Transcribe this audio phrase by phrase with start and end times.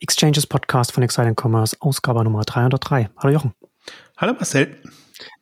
[0.00, 3.08] Exchanges Podcast von Exciting Commerce, Ausgabe Nummer 303.
[3.16, 3.54] Hallo Jochen.
[4.16, 4.76] Hallo Marcel.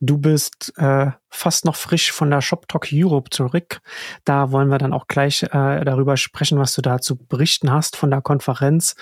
[0.01, 3.81] Du bist äh, fast noch frisch von der Shop Talk Europe zurück.
[4.25, 7.97] Da wollen wir dann auch gleich äh, darüber sprechen, was du da zu berichten hast
[7.97, 8.95] von der Konferenz.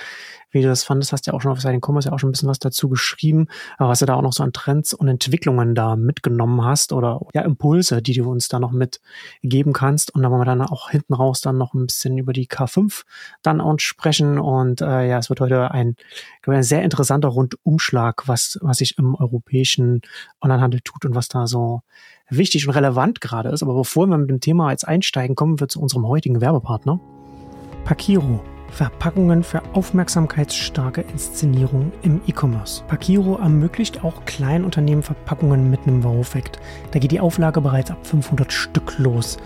[0.50, 2.32] Wie du das fandest, hast ja auch schon auf Seiten Commerce ja auch schon ein
[2.32, 3.48] bisschen was dazu geschrieben,
[3.79, 7.43] was du da auch noch so an Trends und Entwicklungen da mitgenommen hast oder ja
[7.43, 10.14] Impulse, die du uns da noch mitgeben kannst.
[10.14, 13.04] Und da wollen wir dann auch hinten raus dann noch ein bisschen über die K5
[13.43, 14.39] dann auch sprechen.
[14.39, 15.96] Und äh, ja, es wird heute ein,
[16.46, 20.02] ein sehr interessanter Rundumschlag, was, was sich im europäischen
[20.62, 21.83] Onlinehandel tut und was da so
[22.30, 23.62] wichtig und relevant gerade ist.
[23.62, 27.01] Aber bevor wir mit dem Thema jetzt einsteigen, kommen wir zu unserem heutigen Werbepartner.
[27.84, 32.83] Pakiro Verpackungen für aufmerksamkeitsstarke Inszenierung im E-Commerce.
[32.89, 36.59] Pakiro ermöglicht auch Kleinunternehmen Verpackungen mit einem Wow-Effekt.
[36.91, 39.37] Da geht die Auflage bereits ab 500 Stück los.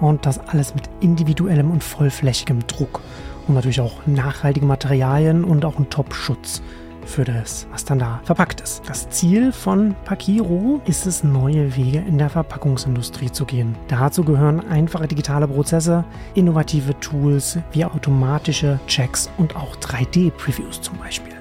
[0.00, 3.02] Und das alles mit individuellem und vollflächigem Druck.
[3.46, 6.60] Und natürlich auch nachhaltige Materialien und auch ein Top-Schutz
[7.04, 8.82] für das, was dann da verpackt ist.
[8.88, 13.74] Das Ziel von Pakiro ist es, neue Wege in der Verpackungsindustrie zu gehen.
[13.88, 16.04] Dazu gehören einfache digitale Prozesse,
[16.34, 21.31] innovative Tools wie automatische Checks und auch 3D-Previews zum Beispiel.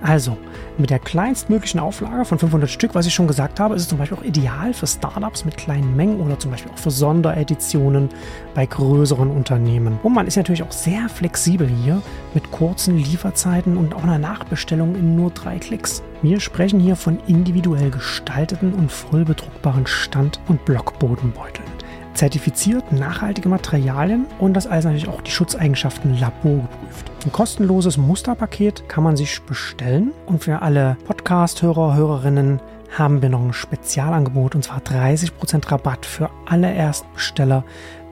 [0.00, 0.36] Also,
[0.76, 3.98] mit der kleinstmöglichen Auflage von 500 Stück, was ich schon gesagt habe, ist es zum
[3.98, 8.08] Beispiel auch ideal für Startups mit kleinen Mengen oder zum Beispiel auch für Sondereditionen
[8.54, 9.98] bei größeren Unternehmen.
[10.02, 12.00] Und man ist natürlich auch sehr flexibel hier
[12.32, 16.02] mit kurzen Lieferzeiten und auch einer Nachbestellung in nur drei Klicks.
[16.22, 21.77] Wir sprechen hier von individuell gestalteten und vollbedruckbaren Stand- und Blockbodenbeuteln
[22.18, 27.12] zertifiziert nachhaltige Materialien und das alles natürlich auch die Schutzeigenschaften laborgeprüft.
[27.24, 32.58] Ein kostenloses Musterpaket kann man sich bestellen und für alle Podcast-Hörer, Hörerinnen
[32.96, 37.62] haben wir noch ein Spezialangebot und zwar 30% Rabatt für alle Erstbesteller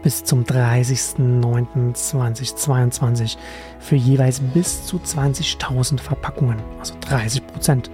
[0.04, 3.38] bis zum 30.09.2022
[3.80, 7.90] für jeweils bis zu 20.000 Verpackungen, also 30%.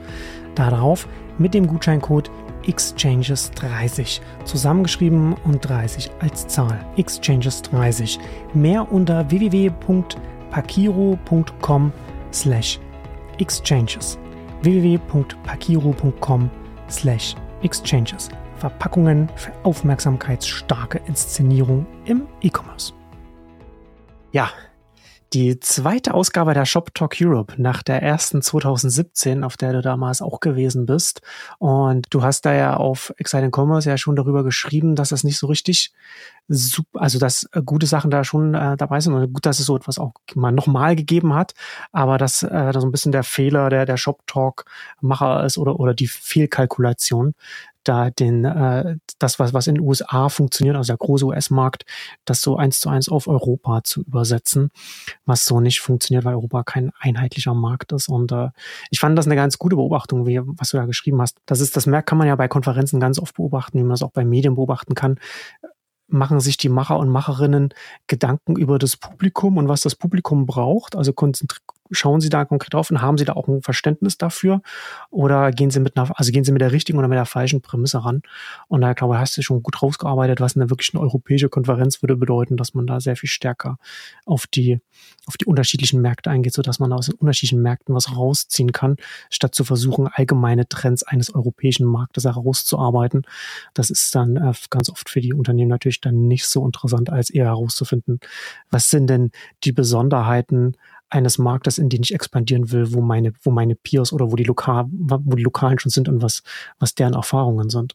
[0.55, 2.31] Darauf mit dem Gutscheincode
[2.67, 4.21] Exchanges 30.
[4.45, 6.85] Zusammengeschrieben und 30 als Zahl.
[6.97, 8.19] Exchanges 30.
[8.55, 11.93] Mehr unter www.pakiro.com
[12.33, 12.79] slash
[13.39, 14.19] exchanges.
[14.63, 16.51] www.pakiro.com
[16.89, 18.29] slash exchanges.
[18.57, 22.93] Verpackungen für aufmerksamkeitsstarke Inszenierung im E-Commerce.
[24.31, 24.51] Ja,
[25.33, 30.21] die zweite Ausgabe der Shop Talk Europe nach der ersten 2017, auf der du damals
[30.21, 31.23] auch gewesen bist.
[31.59, 35.39] Und du hast da ja auf Exciting Commerce ja schon darüber geschrieben, dass das nicht
[35.39, 35.93] so richtig,
[36.93, 39.77] also dass äh, gute Sachen da schon äh, dabei sind und gut, dass es so
[39.77, 41.55] etwas auch mal nochmal gegeben hat,
[41.93, 44.67] aber dass äh, da so ein bisschen der Fehler der, der Shop Talk
[45.01, 47.35] Macher ist oder, oder die Fehlkalkulation,
[47.85, 51.85] da den, äh, das, was, was in den USA funktioniert, also der große US-Markt,
[52.25, 54.71] das so eins zu eins auf Europa zu übersetzen,
[55.25, 58.09] was so nicht funktioniert, weil Europa kein einheitlicher Markt ist.
[58.09, 58.49] Und äh,
[58.91, 61.39] ich fand das eine ganz gute Beobachtung, wie, was du da geschrieben hast.
[61.47, 64.03] Das ist, das merkt, kann man ja bei Konferenzen ganz oft beobachten, wie man das
[64.03, 65.19] auch bei Medien beobachten kann
[66.13, 67.71] machen sich die Macher und Macherinnen
[68.07, 70.95] Gedanken über das Publikum und was das Publikum braucht.
[70.95, 71.13] Also
[71.91, 74.63] schauen Sie da konkret drauf und haben Sie da auch ein Verständnis dafür?
[75.11, 77.61] Oder gehen Sie mit einer, also gehen Sie mit der richtigen oder mit der falschen
[77.61, 78.23] Prämisse ran?
[78.69, 82.03] Und da glaube ich, hast du schon gut rausgearbeitet, was eine wirklich eine europäische Konferenz
[82.03, 83.79] würde bedeuten, dass man da sehr viel stärker
[84.25, 84.81] auf die,
[85.27, 88.97] auf die unterschiedlichen Märkte eingeht, sodass man aus den unterschiedlichen Märkten was rausziehen kann,
[89.31, 93.23] statt zu versuchen, allgemeine Trends eines europäischen Marktes herauszuarbeiten.
[93.75, 97.31] Das ist dann äh, ganz oft für die Unternehmen natürlich dann nicht so interessant, als
[97.31, 98.21] eher herauszufinden,
[98.71, 99.31] was sind denn
[99.65, 100.77] die Besonderheiten
[101.13, 104.45] eines Marktes, in den ich expandieren will, wo meine, wo meine Peers oder wo die
[104.45, 106.43] Lokal, wo die Lokalen schon sind und was,
[106.79, 107.95] was deren Erfahrungen sind.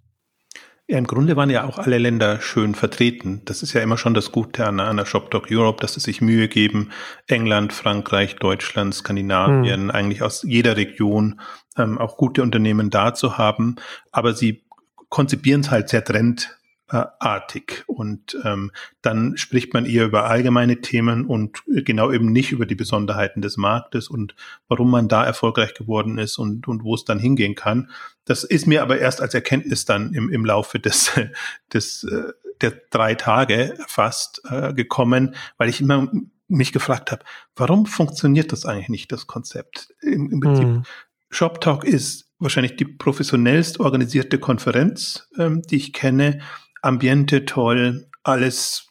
[0.90, 3.42] Ja, im Grunde waren ja auch alle Länder schön vertreten.
[3.44, 6.48] Das ist ja immer schon das Gute an einer ShopDoc Europe, dass sie sich Mühe
[6.48, 6.92] geben.
[7.28, 9.92] England, Frankreich, Deutschland, Skandinavien, hm.
[9.92, 11.42] eigentlich aus jeder Region
[11.78, 13.76] ähm, auch gute Unternehmen da zu haben.
[14.14, 14.64] Aber sie
[15.10, 16.57] konzipieren es halt sehr trend
[16.88, 17.84] artig.
[17.88, 18.72] Und ähm,
[19.02, 23.58] dann spricht man eher über allgemeine Themen und genau eben nicht über die Besonderheiten des
[23.58, 24.36] Marktes und
[24.68, 27.90] warum man da erfolgreich geworden ist und, und wo es dann hingehen kann.
[28.26, 31.12] Das ist mir aber erst als Erkenntnis dann im, im Laufe des,
[31.74, 36.12] des äh, der drei Tage fast äh, gekommen, weil ich immer
[36.48, 37.24] mich gefragt habe,
[37.56, 39.94] warum funktioniert das eigentlich nicht, das Konzept?
[40.02, 40.84] Im, im Prinzip, hm.
[41.30, 46.40] Shop Talk ist wahrscheinlich die professionellst organisierte Konferenz, ähm, die ich kenne
[46.88, 48.88] Ambiente toll, alles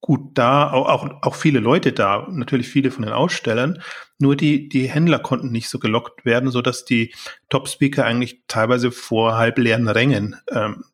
[0.00, 3.82] gut da, auch, auch, viele Leute da, natürlich viele von den Ausstellern.
[4.18, 7.12] Nur die, die Händler konnten nicht so gelockt werden, so dass die
[7.48, 10.84] Top-Speaker eigentlich teilweise vor halbleeren Rängen ähm,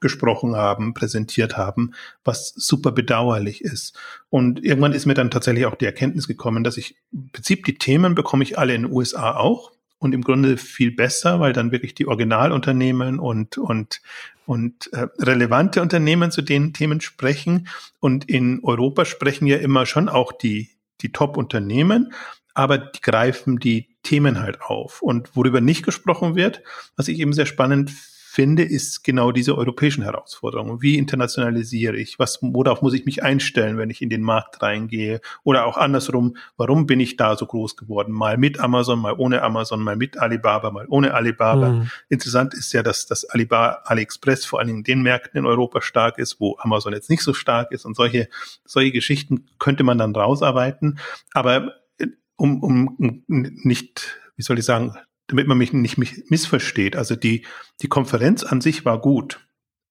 [0.00, 1.92] gesprochen haben, präsentiert haben,
[2.24, 3.96] was super bedauerlich ist.
[4.30, 7.78] Und irgendwann ist mir dann tatsächlich auch die Erkenntnis gekommen, dass ich im Prinzip die
[7.78, 9.72] Themen bekomme ich alle in den USA auch
[10.02, 14.02] und im Grunde viel besser, weil dann wirklich die Originalunternehmen und und
[14.46, 17.68] und äh, relevante Unternehmen zu den Themen sprechen.
[18.00, 20.70] Und in Europa sprechen ja immer schon auch die
[21.02, 22.12] die Top-Unternehmen,
[22.52, 25.02] aber die greifen die Themen halt auf.
[25.02, 26.62] Und worüber nicht gesprochen wird,
[26.96, 27.92] was ich eben sehr spannend
[28.32, 30.80] finde, ist genau diese europäischen Herausforderungen.
[30.80, 32.18] Wie internationalisiere ich?
[32.18, 35.20] Was, worauf muss ich mich einstellen, wenn ich in den Markt reingehe?
[35.44, 38.10] Oder auch andersrum, warum bin ich da so groß geworden?
[38.10, 41.68] Mal mit Amazon, mal ohne Amazon, mal mit Alibaba, mal ohne Alibaba.
[41.68, 41.90] Mhm.
[42.08, 45.82] Interessant ist ja, dass das Alibaba, AliExpress vor allen Dingen in den Märkten in Europa
[45.82, 47.84] stark ist, wo Amazon jetzt nicht so stark ist.
[47.84, 48.30] Und solche,
[48.64, 50.98] solche Geschichten könnte man dann rausarbeiten.
[51.34, 52.06] Aber äh,
[52.36, 54.96] um, um nicht, wie soll ich sagen,
[55.28, 56.96] damit man mich nicht missversteht.
[56.96, 57.46] Also die,
[57.80, 59.46] die Konferenz an sich war gut.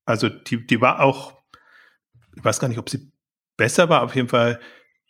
[0.05, 1.33] Also die, die war auch,
[2.35, 3.11] ich weiß gar nicht, ob sie
[3.57, 4.59] besser war, auf jeden Fall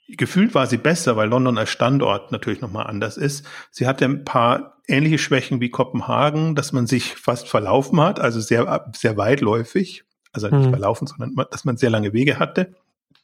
[0.07, 3.47] gefühlt war sie besser, weil London als Standort natürlich nochmal anders ist.
[3.71, 8.41] Sie hatte ein paar ähnliche Schwächen wie Kopenhagen, dass man sich fast verlaufen hat, also
[8.41, 10.03] sehr, sehr weitläufig.
[10.33, 10.71] Also nicht mhm.
[10.71, 12.74] verlaufen, sondern dass man sehr lange Wege hatte.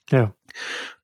[0.10, 0.34] Ja.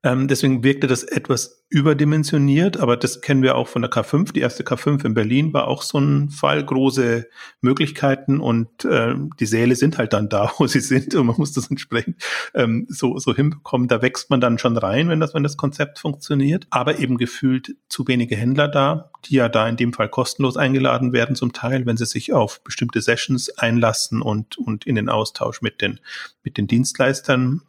[0.06, 4.34] Ähm, deswegen wirkte das etwas überdimensioniert, aber das kennen wir auch von der K5.
[4.34, 7.26] Die erste K5 in Berlin war auch so ein Fall, große
[7.62, 11.54] Möglichkeiten und äh, die Säle sind halt dann da, wo sie sind und man muss
[11.54, 12.22] das entsprechend
[12.54, 13.88] ähm, so, so hinbekommen.
[13.88, 17.76] Da wächst man dann schon rein, wenn das, wenn das Konzept funktioniert, aber eben gefühlt
[17.88, 21.86] zu wenige Händler da, die ja da in dem Fall kostenlos eingeladen werden zum Teil,
[21.86, 26.02] wenn sie sich auf bestimmte Sessions einlassen und, und in den Austausch mit den,
[26.44, 27.62] mit den Dienstleistern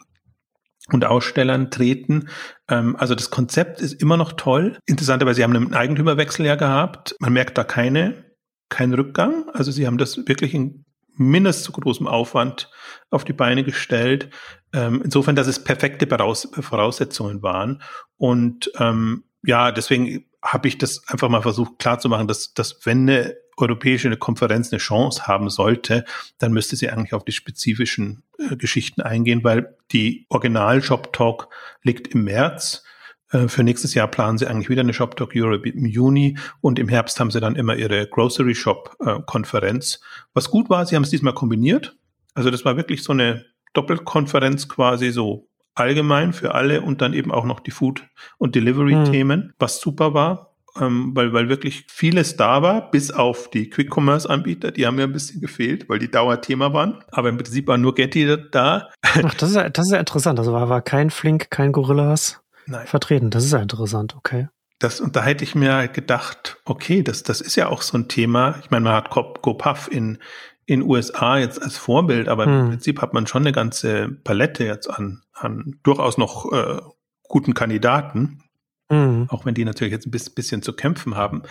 [0.93, 2.29] und Ausstellern treten.
[2.69, 4.79] Ähm, also das Konzept ist immer noch toll.
[4.87, 7.17] Interessanterweise, sie haben einen Eigentümerwechsel ja gehabt.
[7.21, 8.25] Man merkt da keine,
[8.69, 9.49] keinen Rückgang.
[9.53, 10.85] Also sie haben das wirklich in
[11.17, 12.71] mindestens zu großem Aufwand
[13.11, 14.31] auf die Beine gestellt.
[14.73, 17.83] Ähm, insofern, dass es perfekte Voraussetzungen waren.
[18.17, 23.35] Und ähm, ja, deswegen habe ich das einfach mal versucht klarzumachen, dass, dass wenn eine
[23.57, 26.05] europäische Konferenz eine Chance haben sollte,
[26.39, 31.49] dann müsste sie eigentlich auf die spezifischen äh, Geschichten eingehen, weil die Original Shop Talk
[31.83, 32.85] liegt im März.
[33.31, 36.79] Äh, für nächstes Jahr planen sie eigentlich wieder eine Shop Talk Europe im Juni und
[36.79, 40.01] im Herbst haben sie dann immer ihre Grocery Shop äh, Konferenz.
[40.35, 41.97] Was gut war, sie haben es diesmal kombiniert.
[42.35, 47.33] Also das war wirklich so eine Doppelkonferenz quasi so allgemein für alle und dann eben
[47.33, 48.05] auch noch die Food-
[48.39, 49.53] und Delivery-Themen, hm.
[49.59, 54.87] was super war ähm, weil, weil wirklich vieles da war, bis auf die Quick-Commerce-Anbieter, die
[54.87, 57.03] haben mir ein bisschen gefehlt, weil die Dauerthema waren.
[57.11, 58.91] Aber im Prinzip war nur Getty da.
[59.03, 60.39] Ach, das ist, ja, das ist ja interessant.
[60.39, 62.87] Also war, war kein Flink, kein Gorillas Nein.
[62.87, 63.31] vertreten.
[63.31, 64.49] Das ist ja interessant, okay.
[64.81, 68.09] Das, und da hätte ich mir gedacht, okay, das, das ist ja auch so ein
[68.09, 68.57] Thema.
[68.63, 70.19] Ich meine, man hat GoPuff in,
[70.67, 72.61] in USA jetzt als Vorbild, aber hm.
[72.61, 76.81] im Prinzip hat man schon eine ganze Palette jetzt an, an durchaus noch äh,
[77.29, 78.44] guten Kandidaten.
[78.91, 79.27] Mhm.
[79.31, 81.43] Auch wenn die natürlich jetzt ein bisschen zu kämpfen haben.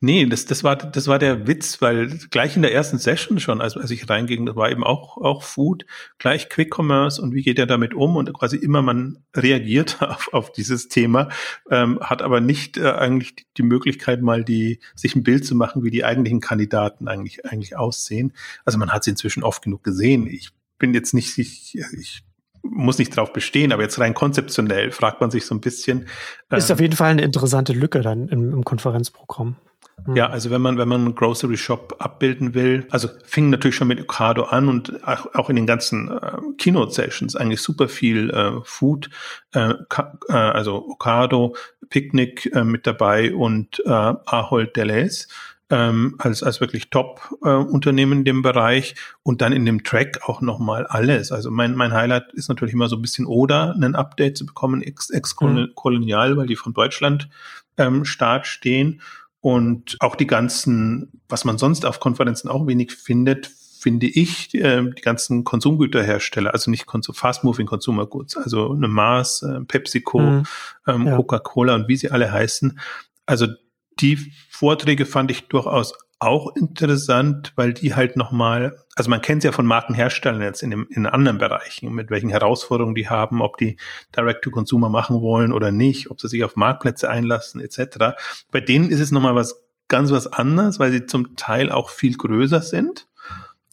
[0.00, 3.62] Nee, das, das, war, das war der Witz, weil gleich in der ersten Session schon,
[3.62, 5.86] als, als ich reinging, das war eben auch, auch Food,
[6.18, 10.28] gleich Quick Commerce und wie geht er damit um und quasi immer man reagiert auf,
[10.34, 11.30] auf dieses Thema,
[11.70, 15.82] ähm, hat aber nicht äh, eigentlich die Möglichkeit mal die, sich ein Bild zu machen,
[15.84, 18.34] wie die eigentlichen Kandidaten eigentlich, eigentlich aussehen.
[18.66, 20.26] Also man hat sie inzwischen oft genug gesehen.
[20.26, 22.22] Ich bin jetzt nicht, ich, ich
[22.62, 26.06] muss nicht drauf bestehen, aber jetzt rein konzeptionell fragt man sich so ein bisschen.
[26.50, 29.56] Ist ähm, auf jeden Fall eine interessante Lücke dann im, im Konferenzprogramm.
[30.04, 30.16] Hm.
[30.16, 33.88] Ja, also wenn man, wenn man einen Grocery Shop abbilden will, also fing natürlich schon
[33.88, 38.60] mit Ocado an und auch in den ganzen äh, Keynote Sessions eigentlich super viel äh,
[38.64, 39.10] Food,
[39.54, 39.74] äh,
[40.28, 41.54] äh, also Ocado,
[41.88, 45.28] Picnic äh, mit dabei und äh, Ahold Deleuze
[45.72, 50.42] ähm, als, als wirklich Top-Unternehmen äh, in dem Bereich und dann in dem Track auch
[50.42, 51.32] nochmal alles.
[51.32, 54.82] Also mein, mein Highlight ist natürlich immer so ein bisschen Oder, ein Update zu bekommen,
[54.82, 56.36] ex-kolonial, mhm.
[56.36, 57.30] weil die von Deutschland
[57.78, 59.00] ähm, Start stehen.
[59.40, 64.82] Und auch die ganzen, was man sonst auf Konferenzen auch wenig findet, finde ich, äh,
[64.82, 70.42] die ganzen Konsumgüterhersteller, also nicht Fast-Moving Consumer Goods, also eine Mars, äh, PepsiCo, mhm.
[70.86, 71.16] ähm, ja.
[71.16, 72.78] Coca-Cola und wie sie alle heißen.
[73.24, 73.46] Also
[74.00, 79.44] die Vorträge fand ich durchaus auch interessant, weil die halt nochmal, also man kennt es
[79.44, 83.56] ja von Markenherstellern jetzt in, dem, in anderen Bereichen, mit welchen Herausforderungen die haben, ob
[83.56, 83.76] die
[84.16, 88.14] Direct-to-Consumer machen wollen oder nicht, ob sie sich auf Marktplätze einlassen etc.
[88.52, 92.16] Bei denen ist es nochmal was ganz was anderes, weil sie zum Teil auch viel
[92.16, 93.08] größer sind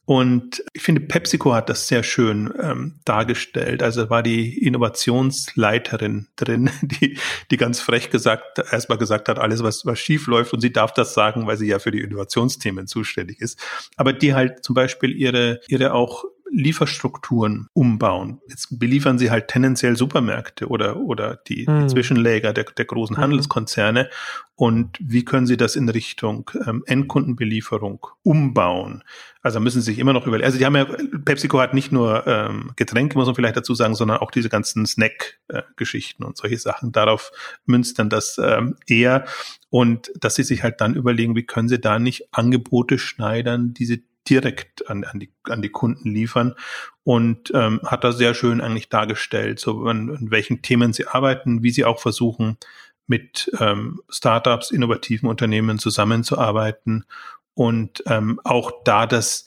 [0.09, 3.83] und ich finde, PepsiCo hat das sehr schön ähm, dargestellt.
[3.83, 7.19] Also war die Innovationsleiterin drin, die,
[7.51, 10.95] die ganz frech gesagt, erstmal gesagt hat, alles, was, was schief läuft, und sie darf
[10.95, 13.59] das sagen, weil sie ja für die Innovationsthemen zuständig ist.
[13.97, 18.39] Aber die halt zum Beispiel ihre, ihre auch Lieferstrukturen umbauen.
[18.47, 21.81] Jetzt beliefern sie halt tendenziell Supermärkte oder, oder die, hm.
[21.81, 23.21] die Zwischenläger der, der großen mhm.
[23.21, 24.09] Handelskonzerne.
[24.55, 29.05] Und wie können sie das in Richtung ähm, Endkundenbelieferung umbauen?
[29.41, 30.45] Also müssen sie sich immer noch überlegen.
[30.45, 30.85] Also die haben ja,
[31.23, 34.85] PepsiCo hat nicht nur ähm, Getränke, muss man vielleicht dazu sagen, sondern auch diese ganzen
[34.85, 36.91] Snack-Geschichten und solche Sachen.
[36.91, 37.31] Darauf
[37.65, 39.23] münzt dann das ähm, eher.
[39.69, 43.99] Und dass sie sich halt dann überlegen, wie können sie da nicht Angebote schneidern, diese
[44.29, 46.55] direkt an, an, die, an die Kunden liefern
[47.03, 51.63] und ähm, hat da sehr schön eigentlich dargestellt, so an, an welchen Themen sie arbeiten,
[51.63, 52.57] wie sie auch versuchen,
[53.07, 57.05] mit ähm, Startups, innovativen Unternehmen zusammenzuarbeiten
[57.55, 59.45] und ähm, auch da das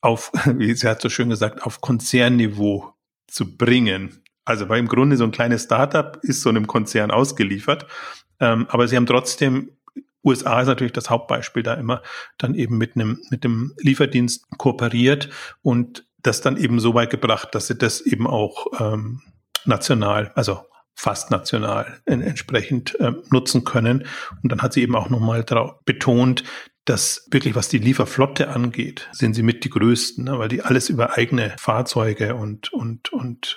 [0.00, 2.94] auf, wie sie hat so schön gesagt, auf Konzernniveau
[3.26, 4.22] zu bringen.
[4.44, 7.86] Also weil im Grunde so ein kleines Startup ist so einem Konzern ausgeliefert,
[8.40, 9.70] ähm, aber sie haben trotzdem
[10.24, 12.02] USA ist natürlich das Hauptbeispiel da immer,
[12.38, 15.28] dann eben mit einem, mit dem Lieferdienst kooperiert
[15.62, 19.20] und das dann eben so weit gebracht, dass sie das eben auch ähm,
[19.64, 20.60] national, also
[20.94, 24.06] fast national in, entsprechend äh, nutzen können.
[24.42, 25.44] Und dann hat sie eben auch nochmal
[25.84, 26.44] betont,
[26.84, 30.88] dass wirklich was die Lieferflotte angeht, sind sie mit die größten, ne, weil die alles
[30.88, 33.56] über eigene Fahrzeuge und, und, und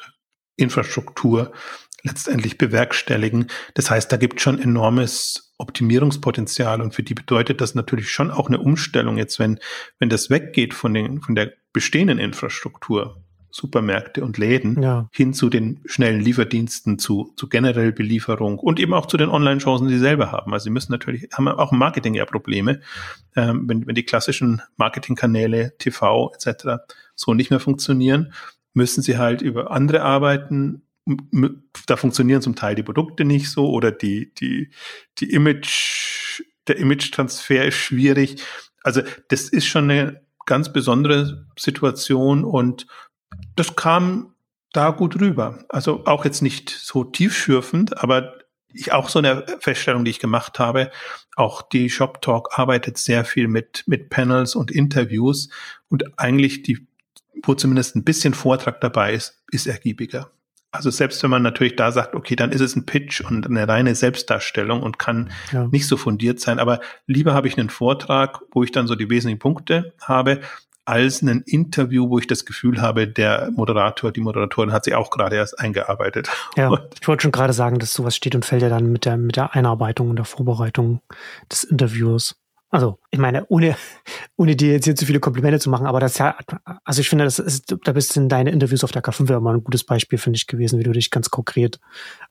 [0.56, 1.52] Infrastruktur
[2.04, 3.48] letztendlich bewerkstelligen.
[3.74, 8.48] Das heißt, da gibt schon enormes Optimierungspotenzial und für die bedeutet das natürlich schon auch
[8.48, 9.60] eine Umstellung jetzt, wenn,
[10.00, 15.10] wenn das weggeht von den, von der bestehenden Infrastruktur, Supermärkte und Läden ja.
[15.12, 19.88] hin zu den schnellen Lieferdiensten, zu, zu generell Belieferung und eben auch zu den Online-Chancen,
[19.88, 20.54] die sie selber haben.
[20.54, 22.82] Also sie müssen natürlich, haben auch im Marketing ja Probleme,
[23.36, 26.84] ähm, wenn, wenn die klassischen Marketingkanäle, TV etc.
[27.16, 28.34] so nicht mehr funktionieren,
[28.74, 30.84] müssen sie halt über andere arbeiten,
[31.86, 34.72] da funktionieren zum Teil die Produkte nicht so oder die, die,
[35.20, 38.44] die Image, der Image-Transfer ist schwierig.
[38.84, 42.88] Also das ist schon eine ganz besondere Situation und
[43.56, 44.34] das kam
[44.74, 45.66] da gut rüber.
[45.70, 48.34] Also auch jetzt nicht so tiefschürfend, aber
[48.74, 50.92] ich auch so eine Feststellung, die ich gemacht habe.
[51.36, 55.50] Auch die Shop Talk arbeitet sehr viel mit, mit Panels und Interviews
[55.90, 56.88] und eigentlich die,
[57.44, 60.32] wo zumindest ein bisschen Vortrag dabei ist, ist ergiebiger.
[60.72, 63.68] Also selbst wenn man natürlich da sagt, okay, dann ist es ein Pitch und eine
[63.68, 65.68] reine Selbstdarstellung und kann ja.
[65.68, 69.10] nicht so fundiert sein, aber lieber habe ich einen Vortrag, wo ich dann so die
[69.10, 70.42] wesentlichen Punkte habe,
[70.88, 75.10] als ein Interview, wo ich das Gefühl habe, der Moderator, die Moderatorin hat sich auch
[75.10, 76.30] gerade erst eingearbeitet.
[76.56, 79.18] Ja, ich wollte schon gerade sagen, dass sowas steht und fällt ja dann mit der,
[79.18, 81.02] mit der Einarbeitung und der Vorbereitung
[81.52, 82.36] des Interviews.
[82.70, 83.76] Also, ich meine, ohne,
[84.38, 86.36] ohne dir jetzt hier zu viele Komplimente zu machen, aber das ja,
[86.84, 89.64] also ich finde, das ist, da bist in deine Interviews auf der K5 immer ein
[89.64, 91.80] gutes Beispiel, finde ich, gewesen, wie du dich ganz konkret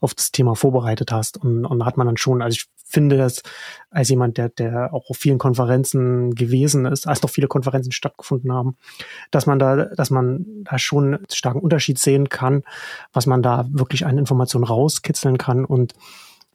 [0.00, 1.38] auf das Thema vorbereitet hast.
[1.38, 3.42] Und, und hat man dann schon, also ich finde das
[3.90, 8.52] als jemand, der, der auch auf vielen Konferenzen gewesen ist, als noch viele Konferenzen stattgefunden
[8.52, 8.76] haben,
[9.30, 12.62] dass man da, dass man da schon einen starken Unterschied sehen kann,
[13.12, 15.94] was man da wirklich an Informationen rauskitzeln kann und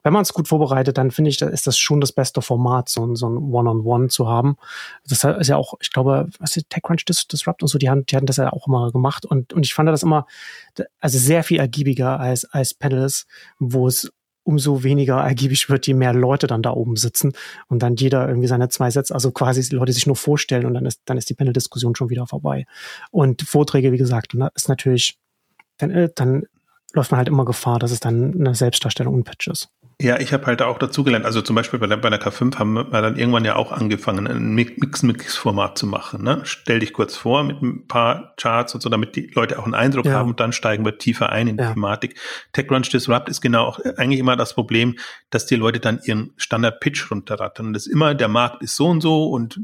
[0.04, 2.90] wenn man es gut vorbereitet, dann finde ich, da ist das schon das beste Format,
[2.90, 4.58] so, so ein One-on-One -on -One zu haben.
[5.08, 8.16] Das ist ja auch, ich glaube, was ist TechCrunch Disrupt und so, die haben, die
[8.16, 10.26] hatten das ja auch immer gemacht und, und ich fand das immer,
[11.00, 13.28] also sehr viel ergiebiger als, als Panels,
[13.60, 14.12] wo es
[14.44, 17.34] umso weniger ergiebig wird, je mehr Leute dann da oben sitzen
[17.68, 20.74] und dann jeder irgendwie seine zwei Sätze, also quasi die Leute sich nur vorstellen und
[20.74, 22.66] dann ist, dann ist die Panel-Diskussion schon wieder vorbei.
[23.12, 25.20] Und Vorträge, wie gesagt, ist natürlich,
[25.78, 26.44] dann, äh, dann
[26.94, 29.70] läuft man halt immer Gefahr, dass es dann eine Selbstdarstellung und Pitch ist.
[30.02, 31.26] Ja, ich habe halt auch dazugelernt.
[31.26, 34.26] Also zum Beispiel bei der, bei der K5 haben wir dann irgendwann ja auch angefangen,
[34.26, 36.24] ein Mix-Mix-Format zu machen.
[36.24, 36.42] Ne?
[36.44, 39.76] Stell dich kurz vor mit ein paar Charts und so, damit die Leute auch einen
[39.76, 40.14] Eindruck ja.
[40.14, 41.74] haben und dann steigen wir tiefer ein in die ja.
[41.74, 42.20] Thematik.
[42.54, 44.98] TechCrunch Disrupt ist genau auch eigentlich immer das Problem,
[45.30, 47.68] dass die Leute dann ihren Standard-Pitch runterrattern.
[47.68, 49.60] Und das ist immer, der Markt ist so und so und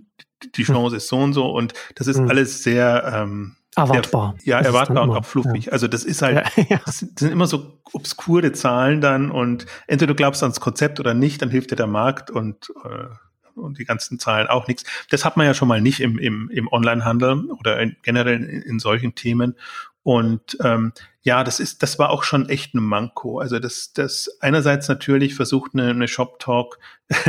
[0.55, 0.63] die.
[0.63, 2.29] Chance ist so und so und das ist hm.
[2.29, 4.35] alles sehr ähm, Erwartbar.
[4.43, 5.65] ja, erwartbar und auch fluffig.
[5.65, 5.71] Ja.
[5.71, 6.79] Also das ist halt, ja.
[6.85, 11.41] das sind immer so obskure Zahlen dann und entweder du glaubst ans Konzept oder nicht,
[11.41, 14.83] dann hilft dir der Markt und, äh, und die ganzen Zahlen auch nichts.
[15.11, 18.61] Das hat man ja schon mal nicht im, im, im Onlinehandel oder in, generell in,
[18.63, 19.55] in solchen Themen.
[20.01, 20.93] Und ähm,
[21.27, 23.39] ja, das ist, das war auch schon echt ein Manko.
[23.39, 26.79] Also das, das einerseits natürlich versucht eine, eine Shop Talk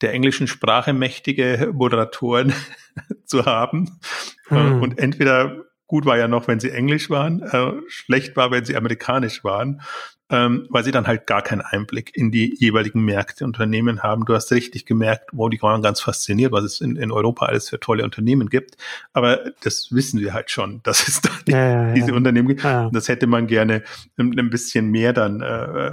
[0.00, 2.54] der englischen Sprache mächtige Moderatoren
[3.24, 3.98] zu haben.
[4.46, 4.80] Hm.
[4.80, 8.76] Und entweder Gut war ja noch, wenn sie Englisch waren, äh, schlecht war, wenn sie
[8.76, 9.82] amerikanisch waren,
[10.30, 14.24] ähm, weil sie dann halt gar keinen Einblick in die jeweiligen Märkte Unternehmen haben.
[14.24, 17.68] Du hast richtig gemerkt, wow, die waren ganz fasziniert, was es in, in Europa alles
[17.68, 18.76] für tolle Unternehmen gibt.
[19.12, 22.14] Aber das wissen wir halt schon, dass es da die, ja, ja, diese ja.
[22.14, 22.64] Unternehmen gibt.
[22.64, 23.82] Das hätte man gerne
[24.16, 25.92] ein, ein bisschen mehr dann äh,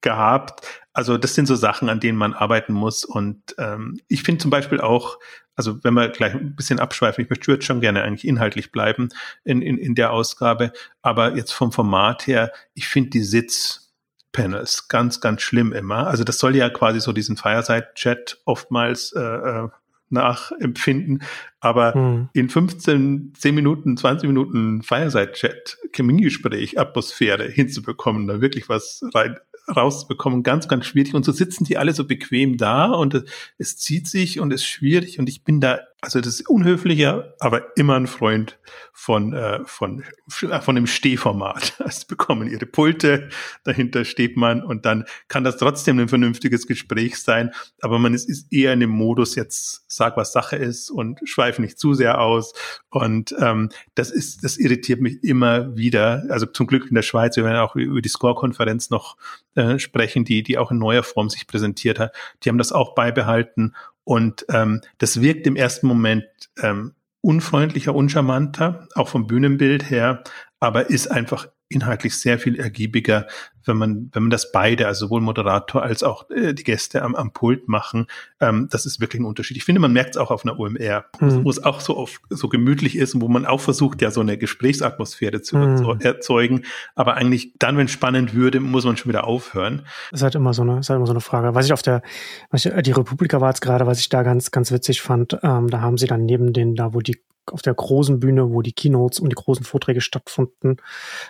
[0.00, 0.79] gehabt.
[0.92, 3.04] Also das sind so Sachen, an denen man arbeiten muss.
[3.04, 5.18] Und ähm, ich finde zum Beispiel auch,
[5.54, 9.10] also wenn wir gleich ein bisschen abschweifen, ich möchte jetzt schon gerne eigentlich inhaltlich bleiben
[9.44, 15.20] in, in, in der Ausgabe, aber jetzt vom Format her, ich finde die Sitzpanels ganz,
[15.20, 16.08] ganz schlimm immer.
[16.08, 19.68] Also das soll ja quasi so diesen Fireside-Chat oftmals äh, äh
[20.12, 21.22] nachempfinden.
[21.60, 22.28] Aber hm.
[22.32, 29.36] in 15, 10 Minuten, 20 Minuten Fireside-Chat, Kamingespräch, Atmosphäre hinzubekommen, da wirklich was rein
[29.68, 31.14] rauszubekommen, ganz, ganz schwierig.
[31.14, 33.24] Und so sitzen die alle so bequem da und
[33.58, 37.34] es zieht sich und es ist schwierig und ich bin da also das ist unhöflicher,
[37.40, 38.58] aber immer ein Freund
[38.92, 41.74] von, äh, von, von dem Stehformat.
[41.90, 43.30] Also bekommen ihre Pulte,
[43.64, 47.50] dahinter steht man und dann kann das trotzdem ein vernünftiges Gespräch sein,
[47.80, 51.49] aber man ist, ist eher in dem Modus jetzt, sag, was Sache ist und schweif
[51.58, 52.52] nicht zu sehr aus.
[52.90, 56.24] Und ähm, das ist, das irritiert mich immer wieder.
[56.28, 59.16] Also zum Glück in der Schweiz, wir werden auch über die Score-Konferenz noch
[59.54, 62.12] äh, sprechen, die, die auch in neuer Form sich präsentiert hat.
[62.42, 66.24] Die haben das auch beibehalten und ähm, das wirkt im ersten Moment
[66.60, 70.24] ähm, unfreundlicher, uncharmanter, auch vom Bühnenbild her,
[70.58, 73.26] aber ist einfach inhaltlich sehr viel ergiebiger,
[73.64, 77.14] wenn man, wenn man das beide, also sowohl Moderator als auch äh, die Gäste am,
[77.14, 78.06] am Pult machen.
[78.40, 79.56] Ähm, das ist wirklich ein Unterschied.
[79.56, 81.44] Ich finde, man merkt es auch auf einer OMR, mhm.
[81.44, 84.20] wo es auch so oft so gemütlich ist und wo man auch versucht, ja so
[84.20, 86.00] eine Gesprächsatmosphäre zu mhm.
[86.00, 86.62] erzeugen.
[86.96, 89.82] Aber eigentlich dann, wenn es spannend würde, muss man schon wieder aufhören.
[90.10, 91.54] Das ist halt immer so eine, ist halt immer so eine Frage.
[91.54, 92.02] Was ich auf der,
[92.50, 95.68] was ich, die Republika war jetzt gerade, was ich da ganz, ganz witzig fand, ähm,
[95.68, 98.72] da haben sie dann neben den, da wo die auf der großen Bühne, wo die
[98.72, 100.76] Keynotes und die großen Vorträge stattfanden,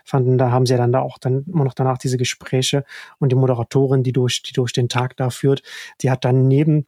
[0.05, 2.85] fanden, da haben sie ja dann da auch dann immer noch danach diese Gespräche.
[3.19, 5.63] Und die Moderatorin, die durch, die durch den Tag da führt,
[6.03, 6.87] die hat dann neben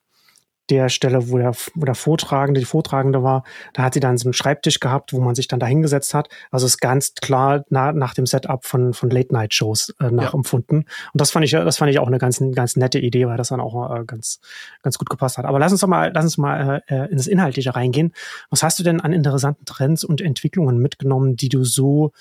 [0.71, 4.27] der Stelle, wo der, wo der Vortragende, die Vortragende war, da hat sie dann so
[4.27, 6.29] einen Schreibtisch gehabt, wo man sich dann da hingesetzt hat.
[6.51, 10.85] Also ist ganz klar na, nach dem Setup von, von Late-Night-Shows äh, nachempfunden.
[10.87, 11.11] Ja.
[11.13, 13.49] Und das fand ich, das fand ich auch eine ganz, ganz nette Idee, weil das
[13.49, 14.41] dann auch äh, ganz,
[14.83, 15.45] ganz gut gepasst hat.
[15.45, 18.13] Aber lass uns doch mal, lass uns mal äh, ins Inhaltliche reingehen.
[18.51, 22.13] Was hast du denn an interessanten Trends und Entwicklungen mitgenommen, die du so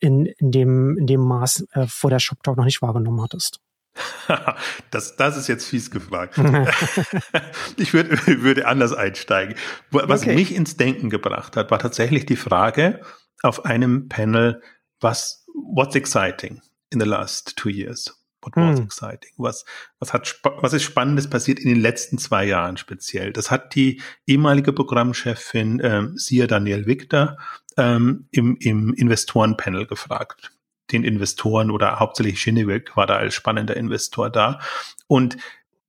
[0.00, 3.60] in, in dem, in dem Maß äh, vor der Shop Talk noch nicht wahrgenommen hattest?
[4.90, 6.38] das, das ist jetzt fies gefragt.
[7.76, 9.54] ich würde, würde anders einsteigen.
[9.90, 10.34] Was okay.
[10.34, 13.00] mich ins Denken gebracht hat, war tatsächlich die Frage
[13.42, 14.62] auf einem Panel,
[15.00, 18.20] was, what's exciting in the last two years?
[18.42, 18.84] What was hm.
[18.84, 19.32] exciting?
[19.38, 19.64] Was,
[20.00, 23.32] was hat, was ist Spannendes passiert in den letzten zwei Jahren speziell?
[23.32, 27.38] Das hat die ehemalige Programmchefin, ähm, Sia Daniel Victor,
[27.78, 30.52] ähm, im, im Investorenpanel gefragt
[30.92, 34.60] den Investoren oder hauptsächlich Shinnewick war da als spannender Investor da.
[35.06, 35.36] Und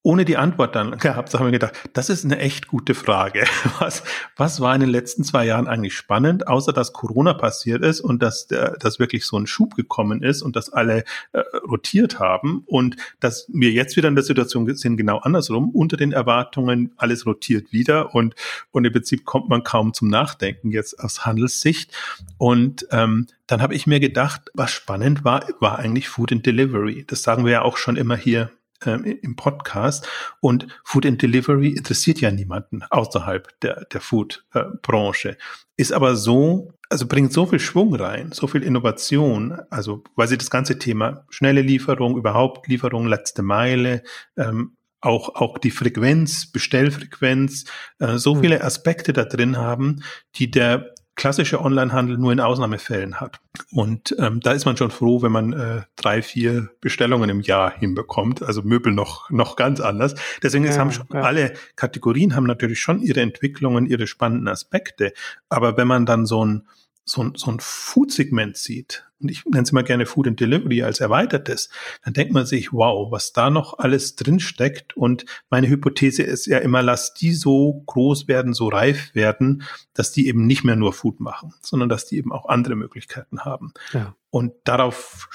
[0.06, 3.46] ohne die Antwort dann gehabt, haben wir gedacht, das ist eine echt gute Frage.
[3.80, 4.04] Was,
[4.38, 8.22] was war in den letzten zwei Jahren eigentlich spannend, außer dass Corona passiert ist und
[8.22, 12.64] dass, der, dass wirklich so ein Schub gekommen ist und dass alle äh, rotiert haben
[12.68, 17.26] und dass wir jetzt wieder in der Situation sind, genau andersrum, unter den Erwartungen, alles
[17.26, 18.36] rotiert wieder und,
[18.72, 21.92] und im Prinzip kommt man kaum zum Nachdenken jetzt aus Handelssicht.
[22.38, 27.04] Und ähm, dann habe ich mir gedacht, was spannend war, war eigentlich Food and Delivery.
[27.08, 28.52] Das sagen wir ja auch schon immer hier
[28.84, 30.08] im Podcast.
[30.42, 35.38] Und Food and Delivery interessiert ja niemanden außerhalb der, der Food-Branche.
[35.78, 40.38] Ist aber so, also bringt so viel Schwung rein, so viel Innovation, also weil sie
[40.38, 44.04] das ganze Thema schnelle Lieferung, überhaupt Lieferung, letzte Meile,
[44.38, 47.66] ähm, auch, auch die Frequenz, Bestellfrequenz,
[48.00, 48.42] äh, so hm.
[48.42, 50.04] viele Aspekte da drin haben,
[50.36, 53.40] die der klassische Onlinehandel nur in Ausnahmefällen hat.
[53.72, 57.72] Und ähm, da ist man schon froh, wenn man äh, drei, vier Bestellungen im Jahr
[57.72, 58.44] hinbekommt.
[58.44, 60.16] Also Möbel noch noch ganz anders.
[60.44, 61.22] Deswegen ja, haben schon ja.
[61.22, 65.14] alle Kategorien haben natürlich schon ihre Entwicklungen, ihre spannenden Aspekte.
[65.50, 66.68] Aber wenn man dann so ein
[67.06, 70.84] so ein, so ein Food-Segment sieht, und ich nenne es mal gerne Food and Delivery
[70.84, 71.70] als erweitertes,
[72.04, 74.98] dann denkt man sich, wow, was da noch alles drin steckt.
[74.98, 79.64] Und meine Hypothese ist ja immer, lass die so groß werden, so reif werden,
[79.94, 83.42] dass die eben nicht mehr nur Food machen, sondern dass die eben auch andere Möglichkeiten
[83.42, 83.74] haben.
[83.94, 84.16] Ja.
[84.30, 85.30] Und darauf,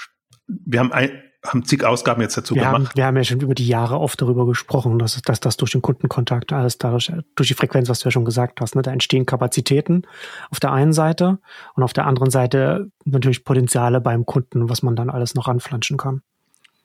[0.47, 2.89] wir haben ein, haben zig Ausgaben jetzt dazu wir gemacht.
[2.89, 5.71] Haben, wir haben ja schon über die Jahre oft darüber gesprochen, dass, dass das durch
[5.71, 8.91] den Kundenkontakt alles dadurch, durch die Frequenz, was du ja schon gesagt hast, ne, da
[8.91, 10.03] entstehen Kapazitäten
[10.51, 11.39] auf der einen Seite
[11.75, 15.97] und auf der anderen Seite natürlich Potenziale beim Kunden, was man dann alles noch anflanschen
[15.97, 16.21] kann.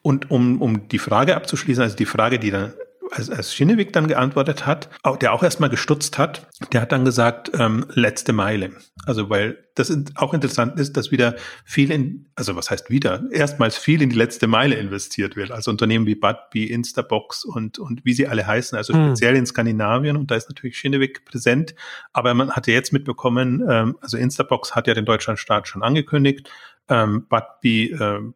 [0.03, 2.73] Und um, um die Frage abzuschließen, also die Frage, die dann
[3.11, 4.89] als, als Schinnewig dann geantwortet hat,
[5.21, 8.73] der auch erstmal gestutzt hat, der hat dann gesagt, ähm, letzte Meile.
[9.05, 13.77] Also weil das auch interessant ist, dass wieder viel in, also was heißt wieder, erstmals
[13.77, 15.51] viel in die letzte Meile investiert wird.
[15.51, 19.09] Also Unternehmen wie Budbee, Instabox und, und wie sie alle heißen, also hm.
[19.09, 21.75] speziell in Skandinavien und da ist natürlich Schinnewig präsent.
[22.13, 26.51] Aber man hatte jetzt mitbekommen, ähm, also Instabox hat ja den Deutschlandstaat schon angekündigt,
[26.89, 28.35] ähm, Budbee, ähm,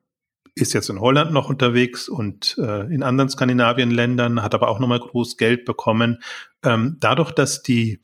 [0.54, 5.00] ist jetzt in Holland noch unterwegs und äh, in anderen Skandinavienländern, hat aber auch nochmal
[5.00, 6.22] groß Geld bekommen.
[6.64, 8.02] Ähm, dadurch, dass die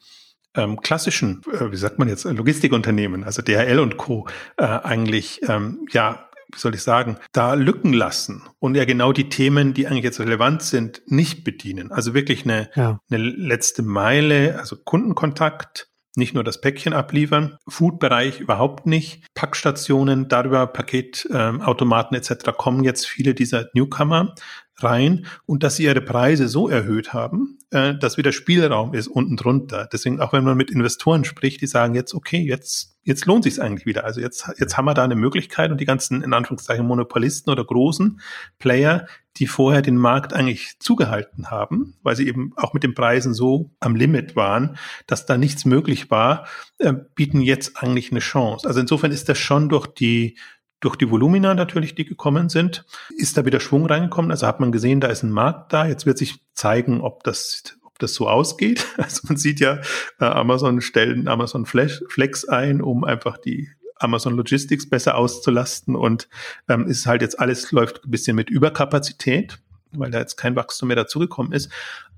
[0.54, 5.86] ähm, klassischen, äh, wie sagt man jetzt, Logistikunternehmen, also DHL und Co., äh, eigentlich ähm,
[5.90, 10.04] ja wie soll ich sagen, da Lücken lassen und ja genau die Themen, die eigentlich
[10.04, 11.90] jetzt relevant sind, nicht bedienen.
[11.90, 13.00] Also wirklich eine, ja.
[13.10, 20.66] eine letzte Meile, also Kundenkontakt, nicht nur das Päckchen abliefern, Food-Bereich überhaupt nicht, Packstationen, darüber
[20.66, 22.52] Paketautomaten ähm, etc.
[22.56, 24.34] kommen jetzt viele dieser Newcomer
[24.78, 29.36] rein und dass sie ihre Preise so erhöht haben, äh, dass wieder Spielraum ist unten
[29.36, 29.88] drunter.
[29.92, 33.62] Deswegen auch wenn man mit Investoren spricht, die sagen jetzt, okay, jetzt, jetzt lohnt sich
[33.62, 34.04] eigentlich wieder.
[34.04, 37.64] Also jetzt, jetzt haben wir da eine Möglichkeit und die ganzen, in Anführungszeichen, Monopolisten oder
[37.64, 38.20] großen
[38.58, 43.32] Player, die vorher den Markt eigentlich zugehalten haben, weil sie eben auch mit den Preisen
[43.32, 46.46] so am Limit waren, dass da nichts möglich war,
[46.78, 48.66] äh, bieten jetzt eigentlich eine Chance.
[48.66, 50.36] Also insofern ist das schon durch die
[50.80, 52.84] durch die Volumina natürlich, die gekommen sind,
[53.16, 54.30] ist da wieder Schwung reingekommen.
[54.30, 55.86] Also hat man gesehen, da ist ein Markt da.
[55.86, 58.86] Jetzt wird sich zeigen, ob das, das so ausgeht.
[58.96, 59.80] Also man sieht ja,
[60.20, 66.28] äh, Amazon stellen Amazon Flex ein, um einfach die Amazon Logistics besser auszulasten und
[66.68, 69.58] ähm, ist halt jetzt alles läuft ein bisschen mit Überkapazität,
[69.92, 71.70] weil da jetzt kein Wachstum mehr dazugekommen ist.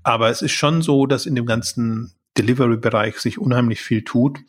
[0.03, 4.39] Aber es ist schon so, dass in dem ganzen Delivery-Bereich sich unheimlich viel tut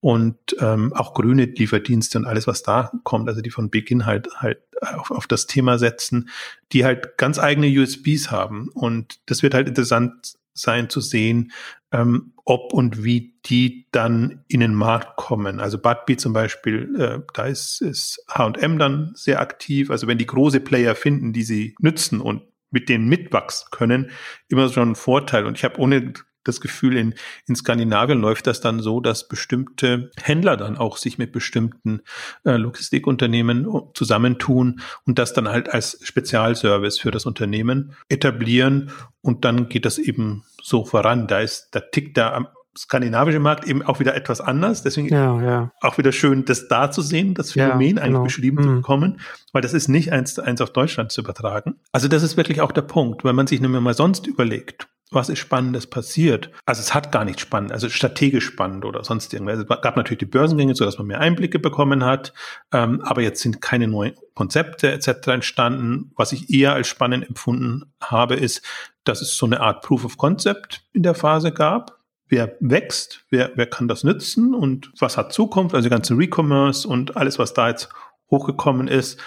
[0.00, 4.28] und ähm, auch grüne Lieferdienste und alles, was da kommt, also die von Beginn halt
[4.36, 6.28] halt auf, auf das Thema setzen,
[6.72, 8.68] die halt ganz eigene USBs haben.
[8.68, 11.52] Und das wird halt interessant sein zu sehen,
[11.92, 15.60] ähm, ob und wie die dann in den Markt kommen.
[15.60, 19.90] Also Budbee zum Beispiel, äh, da ist, ist H&M dann sehr aktiv.
[19.90, 24.10] Also wenn die große Player finden, die sie nützen und mit denen mitwachsen können,
[24.48, 25.46] immer schon ein Vorteil.
[25.46, 26.12] Und ich habe ohne
[26.44, 27.14] das Gefühl, in,
[27.46, 32.00] in Skandinavien läuft das dann so, dass bestimmte Händler dann auch sich mit bestimmten
[32.44, 39.68] äh, Logistikunternehmen zusammentun und das dann halt als Spezialservice für das Unternehmen etablieren und dann
[39.68, 41.26] geht das eben so voran.
[41.26, 44.82] Da ist, da tickt der skandinavische Markt eben auch wieder etwas anders.
[44.82, 45.72] Deswegen ja, ja.
[45.80, 48.24] auch wieder schön, das da zu sehen, das Phänomen ja, eigentlich genau.
[48.24, 48.62] beschrieben mhm.
[48.62, 49.20] zu bekommen,
[49.52, 51.76] weil das ist nicht eins zu eins auf Deutschland zu übertragen.
[51.92, 55.28] Also das ist wirklich auch der Punkt, wenn man sich nämlich mal sonst überlegt, was
[55.28, 56.50] ist Spannendes passiert.
[56.66, 59.58] Also es hat gar nichts spannend, also strategisch spannend oder sonst irgendwas.
[59.58, 62.32] Es gab natürlich die Börsengänge, so dass man mehr Einblicke bekommen hat,
[62.72, 65.28] ähm, aber jetzt sind keine neuen Konzepte etc.
[65.28, 66.12] entstanden.
[66.16, 68.62] Was ich eher als spannend empfunden habe, ist,
[69.04, 72.00] dass es so eine Art Proof of Concept in der Phase gab.
[72.26, 77.16] Wer wächst, wer, wer kann das nützen und was hat Zukunft, also ganze Recommerce und
[77.16, 77.90] alles, was da jetzt
[78.30, 79.20] hochgekommen ist.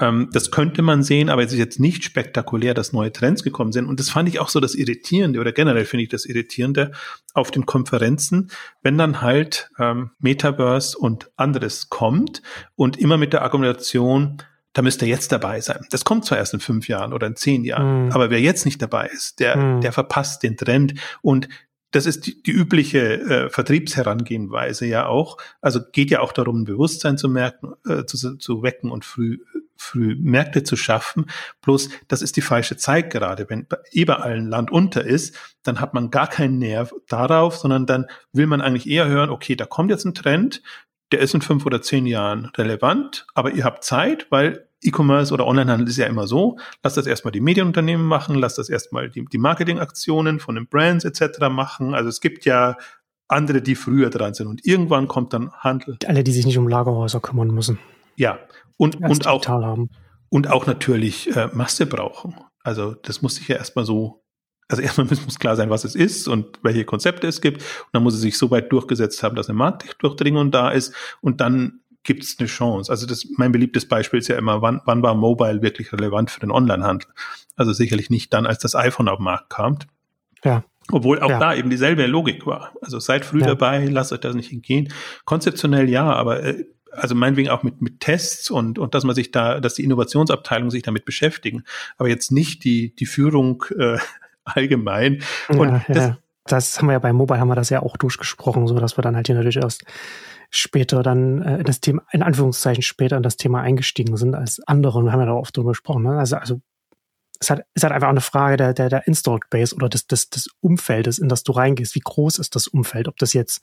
[0.00, 3.72] Ähm, das könnte man sehen, aber es ist jetzt nicht spektakulär, dass neue Trends gekommen
[3.72, 3.86] sind.
[3.86, 6.92] Und das fand ich auch so das Irritierende oder generell finde ich das Irritierende
[7.32, 8.50] auf den Konferenzen,
[8.82, 12.42] wenn dann halt ähm, Metaverse und anderes kommt
[12.74, 15.86] und immer mit der Argumentation, da müsste er jetzt dabei sein.
[15.90, 18.12] Das kommt zwar erst in fünf Jahren oder in zehn Jahren, mm.
[18.12, 19.80] aber wer jetzt nicht dabei ist, der, mm.
[19.82, 20.94] der verpasst den Trend.
[21.22, 21.48] Und
[21.94, 25.38] das ist die, die übliche äh, Vertriebsherangehenweise ja auch.
[25.60, 29.38] Also geht ja auch darum, ein Bewusstsein zu merken, äh, zu, zu wecken und früh
[29.76, 31.26] früh Märkte zu schaffen.
[31.62, 33.50] Bloß, das ist die falsche Zeit gerade.
[33.50, 38.06] Wenn überall ein Land unter ist, dann hat man gar keinen Nerv darauf, sondern dann
[38.32, 40.62] will man eigentlich eher hören, okay, da kommt jetzt ein Trend,
[41.12, 45.46] der ist in fünf oder zehn Jahren relevant, aber ihr habt Zeit, weil E-Commerce oder
[45.46, 49.24] Onlinehandel ist ja immer so, lasst das erstmal die Medienunternehmen machen, lasst das erstmal die,
[49.24, 51.48] die Marketingaktionen von den Brands etc.
[51.50, 51.94] machen.
[51.94, 52.76] Also es gibt ja
[53.28, 55.98] andere, die früher dran sind und irgendwann kommt dann Handel.
[56.06, 57.78] Alle, die sich nicht um Lagerhäuser kümmern müssen.
[58.16, 58.38] Ja,
[58.76, 59.90] und, und auch, haben.
[60.28, 62.36] und auch natürlich äh, Masse brauchen.
[62.62, 64.24] Also das muss sich ja erstmal so,
[64.68, 67.62] also erstmal muss klar sein, was es ist und welche Konzepte es gibt.
[67.62, 70.94] Und dann muss es sich so weit durchgesetzt haben, dass eine Marktdurchdringung da ist.
[71.20, 72.90] Und dann gibt es eine Chance.
[72.90, 76.40] Also das, mein beliebtes Beispiel ist ja immer, wann, wann war Mobile wirklich relevant für
[76.40, 77.08] den Onlinehandel?
[77.56, 79.78] Also sicherlich nicht dann, als das iPhone auf den Markt kam.
[80.44, 80.64] Ja.
[80.92, 81.38] Obwohl auch ja.
[81.38, 82.72] da eben dieselbe Logik war.
[82.82, 83.46] Also seid früh ja.
[83.46, 84.92] dabei, lasst euch das nicht entgehen.
[85.24, 89.30] Konzeptionell ja, aber äh, also meinetwegen auch mit, mit Tests und, und dass man sich
[89.30, 91.64] da, dass die Innovationsabteilung sich damit beschäftigen,
[91.96, 93.98] aber jetzt nicht die, die Führung äh,
[94.44, 95.22] allgemein.
[95.48, 96.18] Und ja, das, ja.
[96.44, 99.02] das haben wir ja bei Mobile haben wir das ja auch durchgesprochen, so dass wir
[99.02, 99.84] dann halt hier natürlich erst
[100.56, 104.60] später dann äh, in das Thema, in Anführungszeichen später in das Thema eingestiegen sind als
[104.66, 104.98] andere.
[104.98, 106.04] Und wir haben ja da oft drüber gesprochen.
[106.04, 106.18] Ne?
[106.18, 106.60] Also, also
[107.40, 110.06] es hat, es hat einfach auch eine Frage der, der, der Installed Base oder des,
[110.06, 111.94] des, des Umfeldes, in das du reingehst.
[111.94, 113.08] Wie groß ist das Umfeld?
[113.08, 113.60] Ob das jetzt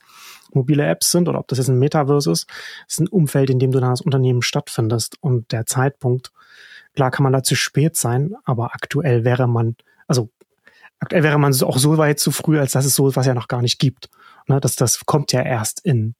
[0.52, 2.46] mobile Apps sind oder ob das jetzt ein Metaverse ist,
[2.86, 5.16] ist ein Umfeld, in dem du dann als Unternehmen stattfindest.
[5.20, 6.32] Und der Zeitpunkt,
[6.94, 9.76] klar kann man da zu spät sein, aber aktuell wäre man,
[10.06, 10.30] also
[10.98, 13.48] aktuell wäre man auch so weit zu früh, als dass es so was ja noch
[13.48, 14.10] gar nicht gibt.
[14.46, 16.14] Ne, das, das kommt ja erst in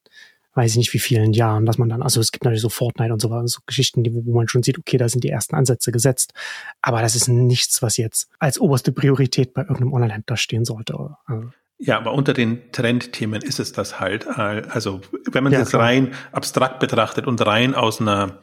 [0.53, 3.11] weiß ich nicht wie vielen Jahren, dass man dann, also es gibt natürlich so Fortnite
[3.11, 5.91] und so, so Geschichten, die, wo man schon sieht, okay, da sind die ersten Ansätze
[5.91, 6.33] gesetzt.
[6.81, 11.15] Aber das ist nichts, was jetzt als oberste Priorität bei irgendeinem Online-Händler stehen sollte.
[11.79, 14.27] Ja, aber unter den Trendthemen ist es das halt.
[14.27, 18.39] Also wenn man es ja, jetzt rein abstrakt betrachtet und rein aus einer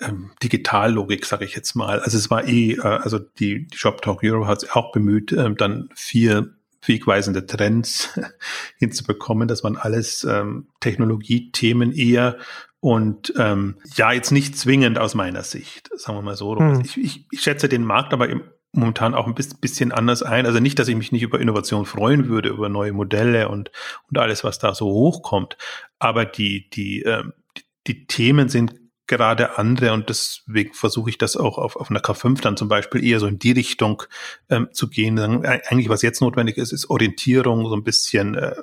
[0.00, 2.00] ähm, Digitallogik, sage ich jetzt mal.
[2.00, 5.32] Also es war eh, äh, also die, die Shop Talk Euro hat sich auch bemüht,
[5.32, 8.18] ähm, dann vier wegweisende Trends
[8.78, 9.48] hinzubekommen.
[9.48, 12.38] Das waren alles ähm, Technologiethemen eher
[12.80, 16.58] und ähm, ja, jetzt nicht zwingend aus meiner Sicht, sagen wir mal so.
[16.58, 16.80] Hm.
[16.80, 20.46] Ich, ich, ich schätze den Markt aber im, momentan auch ein bisschen anders ein.
[20.46, 23.70] Also nicht, dass ich mich nicht über Innovation freuen würde, über neue Modelle und,
[24.08, 25.58] und alles, was da so hochkommt.
[25.98, 28.79] Aber die, die, ähm, die, die Themen sind
[29.10, 33.04] gerade andere und deswegen versuche ich das auch auf, auf einer K5 dann zum Beispiel
[33.04, 34.04] eher so in die Richtung
[34.48, 35.16] ähm, zu gehen.
[35.16, 38.54] Dann, eigentlich, was jetzt notwendig ist, ist Orientierung, so ein bisschen äh,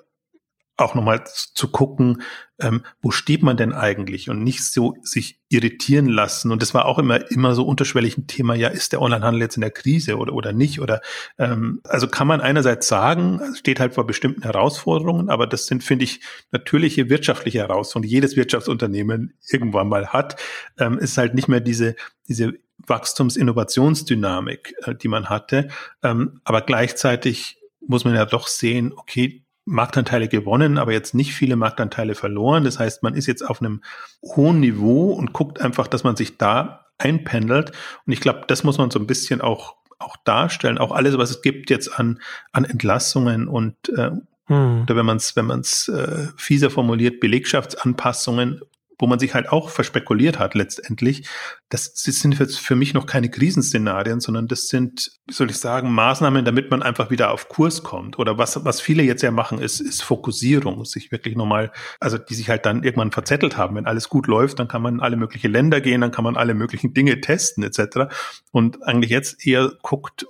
[0.77, 2.21] auch nochmal zu gucken,
[2.59, 6.51] ähm, wo steht man denn eigentlich und nicht so sich irritieren lassen.
[6.51, 9.57] Und das war auch immer, immer so unterschwellig ein Thema, ja, ist der Onlinehandel jetzt
[9.57, 10.79] in der Krise oder, oder nicht?
[10.79, 11.01] Oder
[11.37, 16.05] ähm, also kann man einerseits sagen, steht halt vor bestimmten Herausforderungen, aber das sind, finde
[16.05, 20.39] ich, natürliche wirtschaftliche Herausforderungen, die jedes Wirtschaftsunternehmen irgendwann mal hat.
[20.77, 21.95] Ähm, ist halt nicht mehr diese,
[22.27, 22.53] diese
[22.85, 25.69] Wachstums-Innovationsdynamik, äh, die man hatte.
[26.03, 31.57] Ähm, aber gleichzeitig muss man ja doch sehen, okay, Marktanteile gewonnen, aber jetzt nicht viele
[31.57, 32.63] Marktanteile verloren.
[32.63, 33.81] Das heißt, man ist jetzt auf einem
[34.23, 37.71] hohen Niveau und guckt einfach, dass man sich da einpendelt.
[38.05, 40.77] Und ich glaube, das muss man so ein bisschen auch, auch darstellen.
[40.77, 42.19] Auch alles, was es gibt jetzt an,
[42.53, 44.11] an Entlassungen und äh,
[44.45, 44.83] hm.
[44.83, 48.61] oder wenn man es wenn man's, äh, fieser formuliert, Belegschaftsanpassungen
[48.99, 51.27] wo man sich halt auch verspekuliert hat letztendlich.
[51.69, 55.91] Das sind jetzt für mich noch keine Krisenszenarien, sondern das sind, wie soll ich sagen,
[55.91, 58.17] Maßnahmen, damit man einfach wieder auf Kurs kommt.
[58.17, 62.33] Oder was, was viele jetzt ja machen, ist, ist Fokussierung, sich wirklich nochmal, also die
[62.33, 63.75] sich halt dann irgendwann verzettelt haben.
[63.75, 66.35] Wenn alles gut läuft, dann kann man in alle möglichen Länder gehen, dann kann man
[66.35, 68.11] alle möglichen Dinge testen etc.
[68.51, 70.25] Und eigentlich jetzt eher guckt,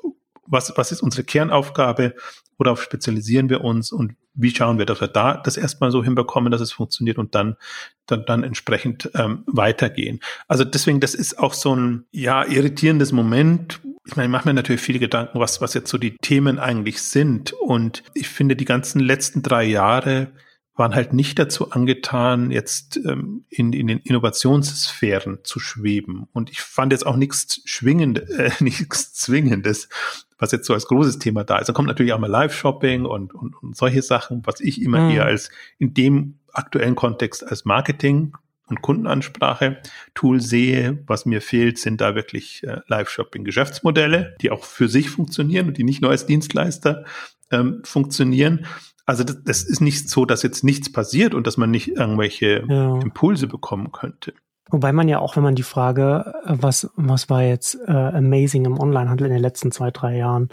[0.45, 2.15] was, was ist unsere Kernaufgabe,
[2.57, 6.51] worauf spezialisieren wir uns und wie schauen wir, dass wir da das erstmal so hinbekommen,
[6.51, 7.57] dass es funktioniert und dann
[8.05, 10.21] dann, dann entsprechend ähm, weitergehen.
[10.47, 13.81] Also deswegen, das ist auch so ein ja irritierendes Moment.
[14.05, 17.01] Ich meine, ich mache mir natürlich viele Gedanken, was was jetzt so die Themen eigentlich
[17.01, 20.31] sind und ich finde die ganzen letzten drei Jahre
[20.77, 26.27] waren halt nicht dazu angetan, jetzt ähm, in, in den Innovationssphären zu schweben.
[26.33, 29.89] Und ich fand jetzt auch nichts Schwingendes, äh, nichts Zwingendes,
[30.37, 31.67] was jetzt so als großes Thema da ist.
[31.67, 35.11] Dann kommt natürlich auch mal Live-Shopping und, und, und solche Sachen, was ich immer mhm.
[35.11, 38.33] eher als in dem aktuellen Kontext als Marketing
[38.67, 41.03] und Kundenansprache-Tool sehe.
[41.07, 45.83] Was mir fehlt, sind da wirklich äh, Live-Shopping-Geschäftsmodelle, die auch für sich funktionieren und die
[45.83, 47.05] nicht nur als Dienstleister
[47.49, 48.67] ähm, funktionieren.
[49.07, 52.65] Also das, das ist nicht so, dass jetzt nichts passiert und dass man nicht irgendwelche
[52.67, 52.99] ja.
[52.99, 54.33] Impulse bekommen könnte.
[54.69, 58.65] Wobei man ja auch, wenn man die Frage, äh, was, was war jetzt äh, amazing
[58.65, 60.49] im Onlinehandel in den letzten zwei, drei Jahren,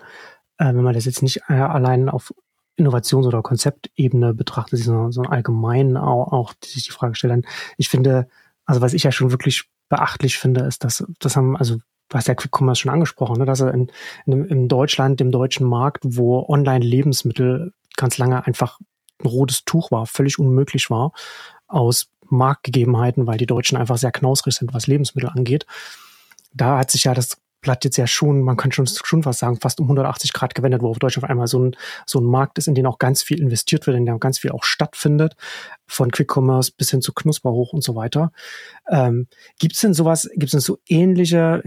[0.58, 2.32] äh, wenn man das jetzt nicht äh, allein auf
[2.76, 7.46] Innovations- oder Konzeptebene betrachtet, so, so allgemein auch, auch die sich die Frage stellen.
[7.76, 8.28] Ich finde,
[8.66, 12.28] also was ich ja schon wirklich beachtlich finde, ist, dass das haben, also du hast
[12.28, 13.90] ja Quick Commerce schon angesprochen, ne, dass er in,
[14.26, 18.78] in, in Deutschland, im deutschen Markt, wo Online-Lebensmittel ganz lange einfach
[19.22, 21.12] ein rotes Tuch war, völlig unmöglich war,
[21.66, 25.66] aus Marktgegebenheiten, weil die Deutschen einfach sehr knausrig sind, was Lebensmittel angeht.
[26.52, 29.58] Da hat sich ja das Blatt jetzt ja schon, man kann schon, schon was sagen,
[29.58, 31.76] fast um 180 Grad gewendet, wo auf Deutschland auf einmal so ein,
[32.06, 34.52] so ein Markt ist, in den auch ganz viel investiert wird, in dem ganz viel
[34.52, 35.34] auch stattfindet,
[35.86, 38.32] von Quick Commerce bis hin zu Knusper hoch und so weiter.
[38.88, 39.28] Ähm,
[39.58, 41.62] gibt es denn sowas, gibt es denn so ähnliche,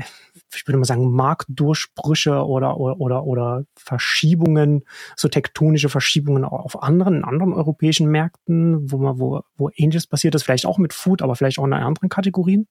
[0.56, 4.84] ich würde mal sagen, Marktdurchbrüche oder, oder, oder, oder Verschiebungen,
[5.16, 10.44] so tektonische Verschiebungen auf anderen, anderen europäischen Märkten, wo man, wo, wo ähnliches passiert ist,
[10.44, 12.68] vielleicht auch mit Food, aber vielleicht auch in anderen Kategorien?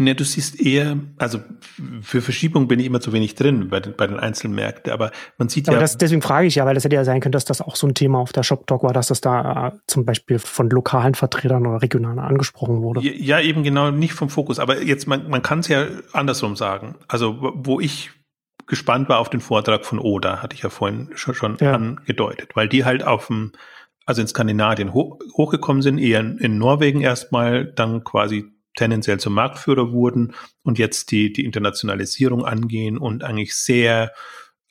[0.00, 1.40] Ne, du siehst eher, also
[2.02, 5.48] für Verschiebung bin ich immer zu wenig drin bei den, bei den Einzelmärkten, aber man
[5.48, 5.80] sieht aber ja.
[5.80, 7.88] Das, deswegen frage ich ja, weil das hätte ja sein können, dass das auch so
[7.88, 11.16] ein Thema auf der Shop Talk war, dass das da äh, zum Beispiel von lokalen
[11.16, 13.00] Vertretern oder regionalen angesprochen wurde.
[13.00, 14.60] Ja, eben genau, nicht vom Fokus.
[14.60, 16.94] Aber jetzt, man, man kann es ja andersrum sagen.
[17.08, 18.12] Also, wo ich
[18.68, 21.72] gespannt war auf den Vortrag von Oda, hatte ich ja vorhin schon, schon ja.
[21.72, 23.50] angedeutet, weil die halt auf dem,
[24.06, 29.34] also in Skandinavien hoch, hochgekommen sind, eher in, in Norwegen erstmal, dann quasi tendenziell zum
[29.34, 34.12] Marktführer wurden und jetzt die, die Internationalisierung angehen und eigentlich sehr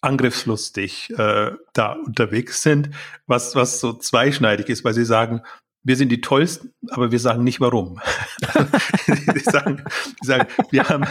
[0.01, 2.91] angriffslustig äh, da unterwegs sind,
[3.25, 5.41] was, was so zweischneidig ist, weil sie sagen,
[5.83, 7.99] wir sind die tollsten, aber wir sagen nicht warum.
[9.05, 9.83] sie, sagen,
[10.21, 11.05] sie sagen, wir haben,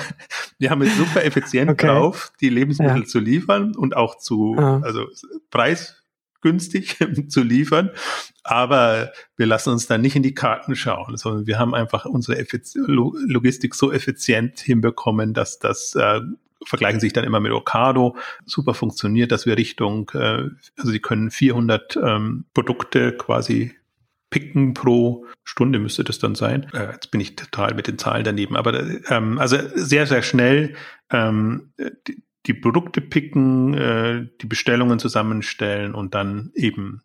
[0.59, 1.87] wir haben es super effizient okay.
[1.87, 3.07] drauf, die Lebensmittel ja.
[3.07, 4.81] zu liefern und auch zu, ja.
[4.81, 5.07] also
[5.51, 6.06] Preis
[6.47, 6.97] günstig
[7.29, 7.91] zu liefern.
[8.45, 12.39] Aber wir lassen uns da nicht in die Karten schauen, sondern wir haben einfach unsere
[12.39, 16.21] Effiz Logistik so effizient hinbekommen, dass das äh,
[16.65, 21.33] vergleichen sich dann immer mit Ocado, super funktioniert, dass wir Richtung, äh, also sie können
[21.33, 23.75] 400 ähm, Produkte quasi
[24.31, 26.67] picken pro Stunde müsste das dann sein.
[26.73, 30.75] Äh, jetzt bin ich total mit den Zahlen daneben, aber ähm, also sehr, sehr schnell
[31.11, 31.73] ähm,
[32.07, 37.03] die, die Produkte picken, äh, die Bestellungen zusammenstellen und dann eben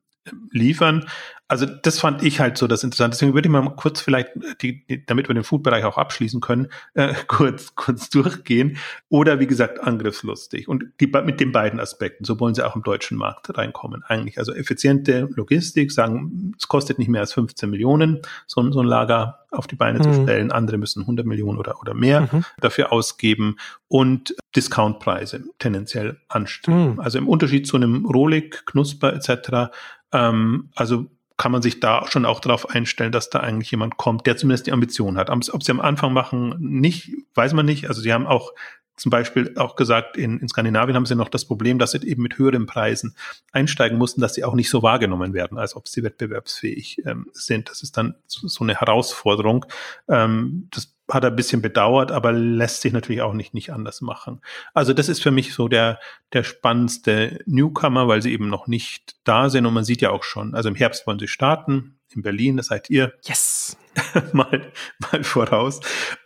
[0.51, 1.05] liefern.
[1.47, 3.15] Also das fand ich halt so das Interessante.
[3.15, 4.29] Deswegen würde ich mal kurz vielleicht,
[4.61, 8.77] die, die, damit wir den Food-Bereich auch abschließen können, äh, kurz, kurz durchgehen.
[9.09, 10.69] Oder wie gesagt, angriffslustig.
[10.69, 14.37] Und die, mit den beiden Aspekten, so wollen sie auch im deutschen Markt reinkommen eigentlich.
[14.37, 19.39] Also effiziente Logistik, sagen, es kostet nicht mehr als 15 Millionen, so, so ein Lager
[19.51, 20.03] auf die Beine mhm.
[20.03, 20.51] zu stellen.
[20.53, 22.45] Andere müssen 100 Millionen oder, oder mehr mhm.
[22.61, 23.57] dafür ausgeben
[23.89, 26.93] und Discountpreise tendenziell anstreben.
[26.93, 26.99] Mhm.
[27.01, 29.73] Also im Unterschied zu einem Rohlig, Knusper etc.,
[30.13, 34.27] ähm, also kann man sich da schon auch darauf einstellen, dass da eigentlich jemand kommt,
[34.27, 35.31] der zumindest die Ambition hat.
[35.31, 37.87] Ob sie am Anfang machen, nicht, weiß man nicht.
[37.87, 38.53] Also sie haben auch
[38.95, 42.21] zum Beispiel auch gesagt, in, in Skandinavien haben sie noch das Problem, dass sie eben
[42.21, 43.15] mit höheren Preisen
[43.51, 47.71] einsteigen mussten, dass sie auch nicht so wahrgenommen werden, als ob sie wettbewerbsfähig ähm, sind.
[47.71, 49.65] Das ist dann so, eine Herausforderung.
[50.07, 54.01] Ähm, das hat er ein bisschen bedauert, aber lässt sich natürlich auch nicht, nicht anders
[54.01, 54.41] machen.
[54.73, 55.99] Also das ist für mich so der,
[56.33, 60.23] der spannendste Newcomer, weil sie eben noch nicht da sind und man sieht ja auch
[60.23, 63.13] schon, also im Herbst wollen sie starten, in Berlin, das seid ihr.
[63.23, 63.77] Yes.
[64.33, 65.79] mal, mal voraus.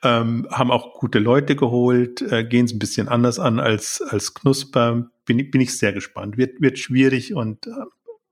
[0.03, 4.33] Ähm, haben auch gute Leute geholt, äh, gehen es ein bisschen anders an als, als
[4.33, 5.07] Knusper.
[5.25, 6.37] Bin, bin ich sehr gespannt.
[6.37, 7.71] Wird, wird schwierig und äh,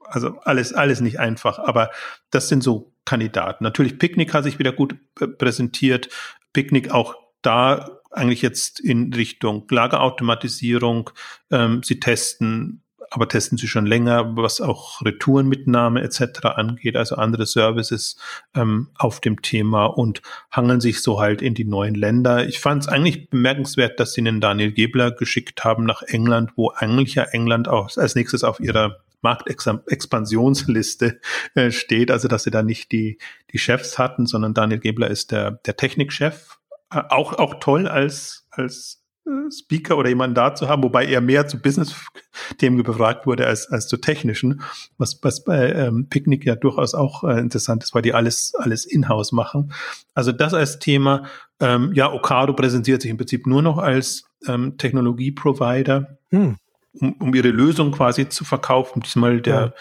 [0.06, 1.90] also alles, alles nicht einfach, aber
[2.30, 3.64] das sind so Kandidaten.
[3.64, 4.96] Natürlich Picknick hat sich wieder gut
[5.38, 6.10] präsentiert.
[6.54, 11.10] Picknick auch da eigentlich jetzt in Richtung Lagerautomatisierung.
[11.52, 16.46] Ähm, sie testen, aber testen sie schon länger, was auch Retourenmitnahme etc.
[16.56, 18.18] angeht, also andere Services
[18.56, 22.48] ähm, auf dem Thema und hangeln sich so halt in die neuen Länder.
[22.48, 26.72] Ich fand es eigentlich bemerkenswert, dass sie einen Daniel Gebler geschickt haben nach England, wo
[26.72, 31.20] eigentlich ja England auch als nächstes auf ihrer Marktexpansionsliste
[31.56, 33.18] äh, steht, also dass sie da nicht die,
[33.52, 36.60] die Chefs hatten, sondern Daniel Gebler ist der, der Technikchef.
[36.92, 41.22] Äh, auch, auch toll als, als äh, Speaker oder jemanden da zu haben, wobei er
[41.22, 44.62] mehr zu Business-Themen befragt wurde als, als zu technischen,
[44.98, 48.86] was, was bei ähm, Picknick ja durchaus auch äh, interessant ist, weil die alles, alles
[48.86, 49.72] in-house machen.
[50.14, 51.24] Also das als Thema.
[51.60, 56.18] Ähm, ja, Ocado präsentiert sich im Prinzip nur noch als ähm, Technologie-Provider.
[56.32, 56.58] Hm
[56.94, 59.02] um, um ihre Lösung quasi zu verkaufen.
[59.02, 59.74] Diesmal der,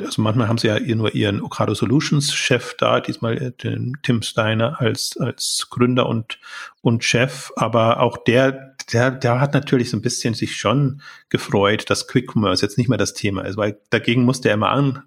[0.00, 0.06] ja.
[0.06, 4.80] also manchmal haben sie ja nur ihren Ocado Solutions Chef da, diesmal den Tim Steiner
[4.80, 6.38] als, als Gründer und,
[6.80, 11.90] und Chef, aber auch der, der, der hat natürlich so ein bisschen sich schon gefreut,
[11.90, 15.02] dass Quick Commerce jetzt nicht mehr das Thema ist, weil dagegen musste er immer an,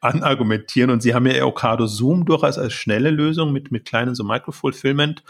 [0.00, 4.24] anargumentieren und sie haben ja Ocado Zoom durchaus als schnelle Lösung mit, mit kleinen so
[4.24, 5.22] Microfulfillment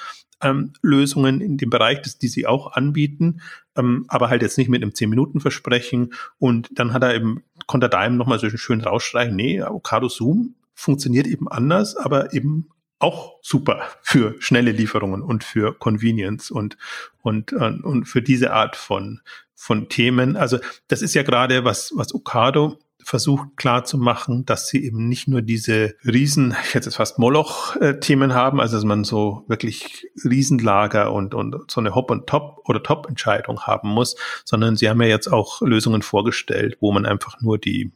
[0.42, 3.40] ähm, Lösungen in dem Bereich, das, die sie auch anbieten,
[3.76, 6.14] ähm, aber halt jetzt nicht mit einem 10-Minuten-Versprechen.
[6.38, 10.08] Und dann hat er eben, konnte er da eben nochmal so schön rausstreichen, nee, Avocado
[10.08, 16.76] Zoom funktioniert eben anders, aber eben auch super für schnelle Lieferungen und für Convenience und,
[17.22, 19.20] und, äh, und für diese Art von,
[19.54, 20.36] von Themen.
[20.36, 22.78] Also das ist ja gerade was, was Ocado
[23.10, 27.18] versucht klar zu machen, dass sie eben nicht nur diese riesen, ich hätte jetzt fast
[27.18, 32.62] Moloch-Themen haben, also dass man so wirklich Riesenlager und, und so eine Hop- und Top-
[32.68, 37.40] oder Top-Entscheidung haben muss, sondern sie haben ja jetzt auch Lösungen vorgestellt, wo man einfach
[37.40, 37.92] nur die,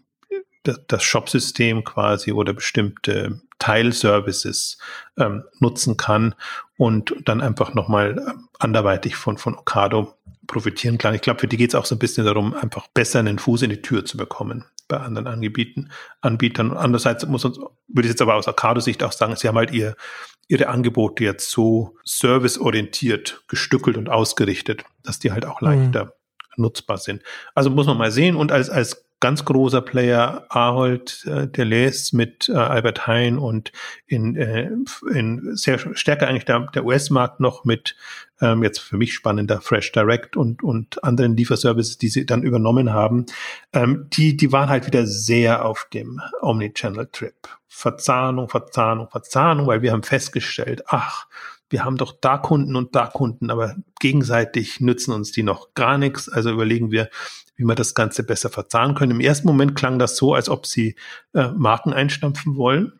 [0.64, 4.78] das Shop-System quasi oder bestimmte Teilservices
[5.16, 6.34] ähm, nutzen kann
[6.76, 10.14] und dann einfach nochmal ähm, anderweitig von, von Ocado
[10.46, 11.14] profitieren kann.
[11.14, 13.62] Ich glaube, für die geht es auch so ein bisschen darum, einfach besser einen Fuß
[13.62, 16.70] in die Tür zu bekommen bei anderen Angebieten, Anbietern.
[16.70, 19.70] Und andererseits muss uns, würde ich jetzt aber aus Arcado-Sicht auch sagen, sie haben halt
[19.70, 19.96] ihr,
[20.48, 25.68] ihre Angebote jetzt so serviceorientiert gestückelt und ausgerichtet, dass die halt auch mhm.
[25.68, 26.64] leichter mhm.
[26.64, 27.22] nutzbar sind.
[27.54, 28.36] Also muss man mal sehen.
[28.36, 33.72] Und als, als ganz großer Player Ahold äh, Deleuze mit äh, Albert Hein und
[34.06, 34.68] in, äh,
[35.14, 37.96] in sehr stärker eigentlich der, der US-Markt noch mit
[38.42, 42.92] ähm, jetzt für mich spannender Fresh Direct und, und anderen Lieferservices, die sie dann übernommen
[42.92, 43.24] haben,
[43.72, 47.48] ähm, die, die waren halt wieder sehr auf dem Omnichannel-Trip.
[47.66, 51.28] Verzahnung, Verzahnung, Verzahnung, weil wir haben festgestellt, ach,
[51.74, 55.98] wir haben doch da Kunden und da Kunden, aber gegenseitig nützen uns die noch gar
[55.98, 56.28] nichts.
[56.28, 57.10] Also überlegen wir,
[57.56, 59.10] wie wir das Ganze besser verzahnen können.
[59.10, 60.94] Im ersten Moment klang das so, als ob sie
[61.34, 62.92] äh, Marken einstampfen wollen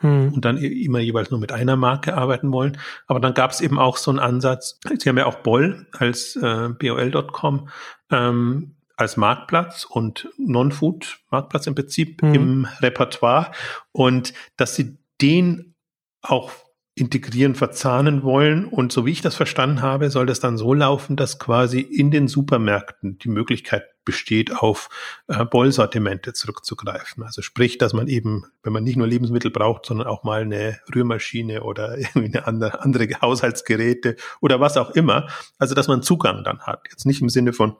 [0.00, 0.34] hm.
[0.34, 2.76] und dann immer jeweils nur mit einer Marke arbeiten wollen.
[3.06, 6.36] Aber dann gab es eben auch so einen Ansatz, sie haben ja auch Boll als
[6.36, 7.70] äh, BOL.com,
[8.10, 12.34] ähm, als Marktplatz und Non-Food-Marktplatz im Prinzip mhm.
[12.34, 13.52] im Repertoire
[13.90, 15.76] und dass sie den
[16.20, 16.52] auch
[16.94, 18.66] integrieren, verzahnen wollen.
[18.66, 22.10] Und so wie ich das verstanden habe, soll das dann so laufen, dass quasi in
[22.10, 24.88] den Supermärkten die Möglichkeit besteht, auf
[25.28, 27.22] äh, Bollsortimente zurückzugreifen.
[27.22, 30.80] Also sprich, dass man eben, wenn man nicht nur Lebensmittel braucht, sondern auch mal eine
[30.94, 35.28] Rührmaschine oder irgendwie eine andere, andere Haushaltsgeräte oder was auch immer,
[35.58, 36.80] also dass man Zugang dann hat.
[36.90, 37.76] Jetzt nicht im Sinne von,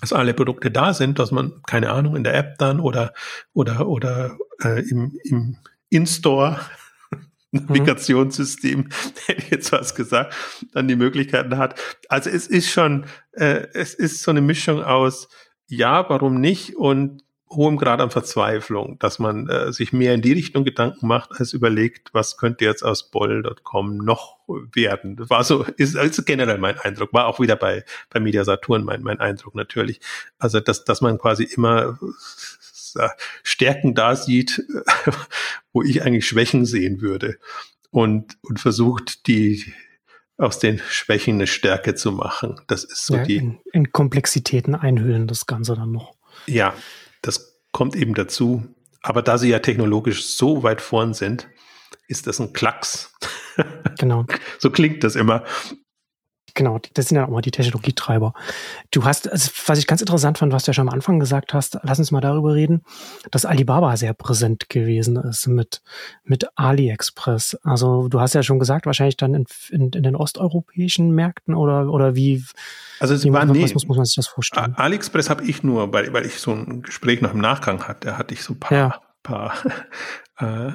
[0.00, 3.12] dass alle Produkte da sind, dass man, keine Ahnung, in der App dann oder
[3.52, 5.56] oder oder äh, im, im
[5.90, 6.58] In-Store.
[7.68, 8.88] Navigationssystem,
[9.26, 10.34] hätte ich jetzt was gesagt,
[10.72, 11.80] dann die Möglichkeiten hat.
[12.08, 15.28] Also es ist schon, äh, es ist so eine Mischung aus,
[15.66, 20.32] ja, warum nicht und hohem Grad an Verzweiflung, dass man äh, sich mehr in die
[20.32, 25.16] Richtung Gedanken macht, als überlegt, was könnte jetzt aus Boll.com noch werden.
[25.16, 28.84] Das war so, ist, ist generell mein Eindruck, war auch wieder bei, bei Media Saturn
[28.84, 30.00] mein, mein Eindruck natürlich.
[30.38, 31.98] Also, dass, dass man quasi immer
[33.42, 34.62] Stärken da sieht,
[35.72, 37.38] wo ich eigentlich Schwächen sehen würde
[37.90, 39.72] und, und versucht, die
[40.36, 42.60] aus den Schwächen eine Stärke zu machen.
[42.66, 43.36] Das ist so ja, die.
[43.36, 46.14] In, in, Komplexitäten einhüllen das Ganze dann noch.
[46.46, 46.74] Ja,
[47.20, 48.66] das kommt eben dazu.
[49.02, 51.48] Aber da sie ja technologisch so weit vorn sind,
[52.08, 53.14] ist das ein Klacks.
[53.98, 54.24] Genau.
[54.58, 55.44] so klingt das immer.
[56.54, 58.34] Genau, das sind ja auch mal die Technologietreiber.
[58.90, 61.54] Du hast, also was ich ganz interessant fand, was du ja schon am Anfang gesagt
[61.54, 62.82] hast, lass uns mal darüber reden,
[63.30, 65.82] dass Alibaba sehr präsent gewesen ist mit,
[66.24, 67.58] mit AliExpress.
[67.62, 71.90] Also du hast ja schon gesagt, wahrscheinlich dann in, in, in den osteuropäischen Märkten oder,
[71.90, 72.44] oder wie,
[72.98, 74.74] also es war, nee, muss, muss man sich das vorstellen?
[74.76, 78.18] AliExpress habe ich nur, weil, weil ich so ein Gespräch noch im Nachgang hatte, da
[78.18, 79.00] hatte ich so ein paar, ja.
[79.22, 79.54] paar
[80.38, 80.72] äh,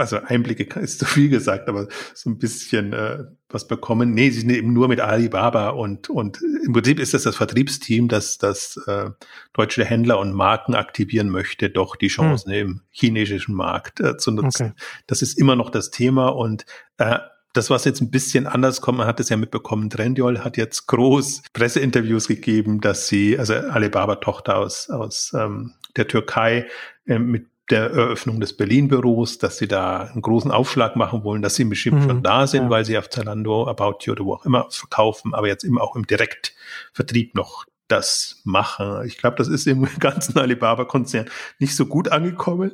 [0.00, 4.12] also Einblicke ist zu viel gesagt, aber so ein bisschen äh, was bekommen.
[4.12, 8.08] Nee, sie sind eben nur mit Alibaba und, und im Prinzip ist das das Vertriebsteam,
[8.08, 9.10] das das äh,
[9.52, 12.58] deutsche Händler und Marken aktivieren möchte, doch die Chancen hm.
[12.60, 14.66] im chinesischen Markt äh, zu nutzen.
[14.66, 14.74] Okay.
[15.06, 16.64] Das ist immer noch das Thema und
[16.98, 17.18] äh,
[17.52, 20.86] das, was jetzt ein bisschen anders kommt, man hat es ja mitbekommen, Trendyol hat jetzt
[20.86, 26.68] groß Presseinterviews gegeben, dass sie, also Alibaba-Tochter aus, aus ähm, der Türkei,
[27.06, 31.54] äh, mit der Eröffnung des Berlin-Büros, dass sie da einen großen Aufschlag machen wollen, dass
[31.54, 32.70] sie bestimmt mhm, schon da sind, ja.
[32.70, 35.96] weil sie auf Zalando, About You oder wo auch immer verkaufen, aber jetzt immer auch
[35.96, 39.04] im Direktvertrieb noch das machen.
[39.06, 42.72] Ich glaube, das ist im ganzen Alibaba-Konzern nicht so gut angekommen.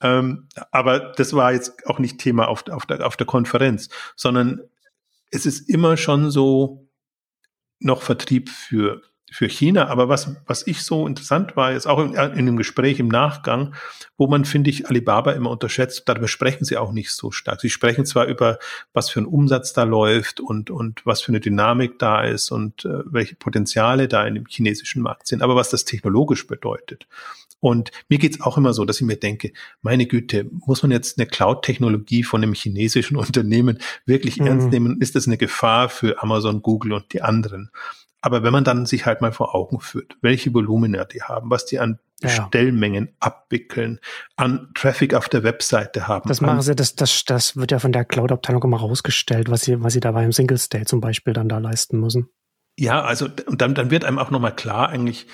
[0.00, 4.60] Ähm, aber das war jetzt auch nicht Thema auf, auf, der, auf der Konferenz, sondern
[5.30, 6.88] es ist immer schon so
[7.78, 9.02] noch Vertrieb für
[9.36, 9.88] für China.
[9.88, 13.74] Aber was, was ich so interessant war, jetzt auch in, in dem Gespräch im Nachgang,
[14.16, 17.60] wo man, finde ich, Alibaba immer unterschätzt, darüber sprechen sie auch nicht so stark.
[17.60, 18.58] Sie sprechen zwar über,
[18.94, 22.86] was für ein Umsatz da läuft und, und was für eine Dynamik da ist und
[22.86, 27.06] äh, welche Potenziale da in dem chinesischen Markt sind, aber was das technologisch bedeutet.
[27.60, 31.18] Und mir geht's auch immer so, dass ich mir denke, meine Güte, muss man jetzt
[31.18, 34.46] eine Cloud-Technologie von einem chinesischen Unternehmen wirklich mhm.
[34.46, 34.98] ernst nehmen?
[35.02, 37.70] Ist das eine Gefahr für Amazon, Google und die anderen?
[38.26, 41.64] Aber wenn man dann sich halt mal vor Augen führt, welche Volumina die haben, was
[41.64, 42.28] die an ja.
[42.28, 44.00] Stellmengen abwickeln,
[44.34, 46.28] an Traffic auf der Webseite haben.
[46.28, 49.80] Das machen sie, das, das, das wird ja von der Cloud-Abteilung immer rausgestellt, was sie,
[49.80, 52.28] was sie da beim Single State zum Beispiel dann da leisten müssen.
[52.76, 55.28] Ja, also, und dann, dann wird einem auch nochmal klar eigentlich,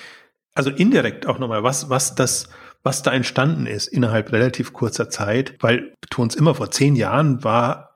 [0.53, 2.47] also indirekt auch nochmal, was, was das,
[2.83, 7.43] was da entstanden ist innerhalb relativ kurzer Zeit, weil, betonen es immer, vor zehn Jahren
[7.43, 7.92] war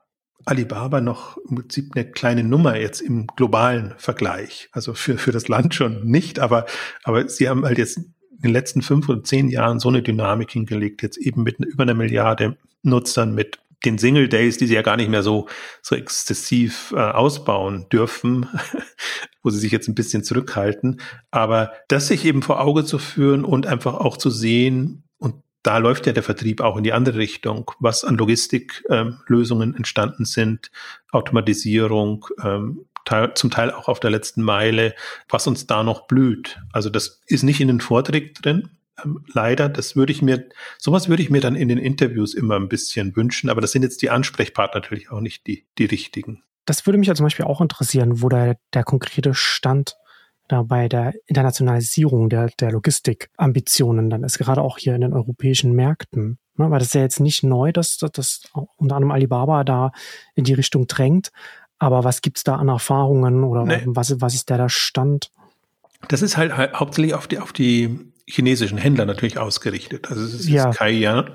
[0.47, 4.69] Alibaba noch im Prinzip eine kleine Nummer jetzt im globalen Vergleich.
[4.71, 6.65] Also für, für das Land schon nicht, aber,
[7.03, 10.51] aber sie haben halt jetzt in den letzten fünf oder zehn Jahren so eine Dynamik
[10.51, 14.81] hingelegt, jetzt eben mit über einer Milliarde Nutzern, mit den Single Days, die sie ja
[14.81, 15.47] gar nicht mehr so,
[15.81, 18.47] so exzessiv äh, ausbauen dürfen,
[19.43, 21.01] wo sie sich jetzt ein bisschen zurückhalten.
[21.29, 25.03] Aber das sich eben vor Auge zu führen und einfach auch zu sehen,
[25.63, 30.25] da läuft ja der Vertrieb auch in die andere Richtung, was an Logistiklösungen ähm, entstanden
[30.25, 30.71] sind,
[31.11, 34.93] Automatisierung, ähm, teil, zum Teil auch auf der letzten Meile,
[35.29, 36.59] was uns da noch blüht.
[36.71, 38.69] Also das ist nicht in den Vorträgen drin,
[39.03, 39.69] ähm, leider.
[39.69, 40.47] Das würde ich mir,
[40.77, 43.83] sowas würde ich mir dann in den Interviews immer ein bisschen wünschen, aber das sind
[43.83, 46.43] jetzt die Ansprechpartner natürlich auch nicht die, die richtigen.
[46.65, 49.95] Das würde mich ja zum Beispiel auch interessieren, wo da der konkrete Stand
[50.47, 55.73] da bei der Internationalisierung der, der Logistikambitionen dann ist, gerade auch hier in den europäischen
[55.73, 56.37] Märkten.
[56.55, 56.71] Ne?
[56.71, 58.43] Weil das ist ja jetzt nicht neu, dass, dass
[58.77, 59.91] unter anderem Alibaba da
[60.35, 61.31] in die Richtung drängt.
[61.79, 63.83] Aber was gibt's da an Erfahrungen oder nee.
[63.85, 65.31] was, was ist da der Stand?
[66.07, 70.09] Das ist halt, halt hauptsächlich auf die, auf die chinesischen Händler natürlich ausgerichtet.
[70.09, 70.71] Also es ist ja.
[70.71, 71.29] Kaiano,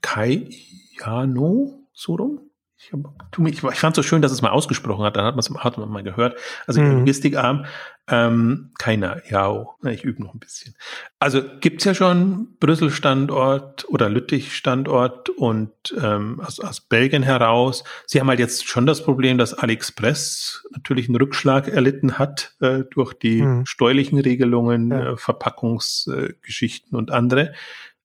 [0.00, 2.47] Kaiano, so rum
[2.78, 5.40] ich, ich, ich fand es so schön, dass es mal ausgesprochen hat, dann hat man
[5.40, 6.38] es hat man mal gehört.
[6.66, 7.00] Also mhm.
[7.00, 7.64] Logistikarm,
[8.06, 10.74] ähm, keiner, ja, ich übe noch ein bisschen.
[11.18, 17.82] Also gibt's ja schon Brüssel-Standort oder Lüttich-Standort und ähm, aus, aus Belgien heraus.
[18.06, 22.84] Sie haben halt jetzt schon das Problem, dass AliExpress natürlich einen Rückschlag erlitten hat äh,
[22.90, 23.66] durch die mhm.
[23.66, 25.12] steuerlichen Regelungen, ja.
[25.12, 27.54] äh, Verpackungsgeschichten äh, und andere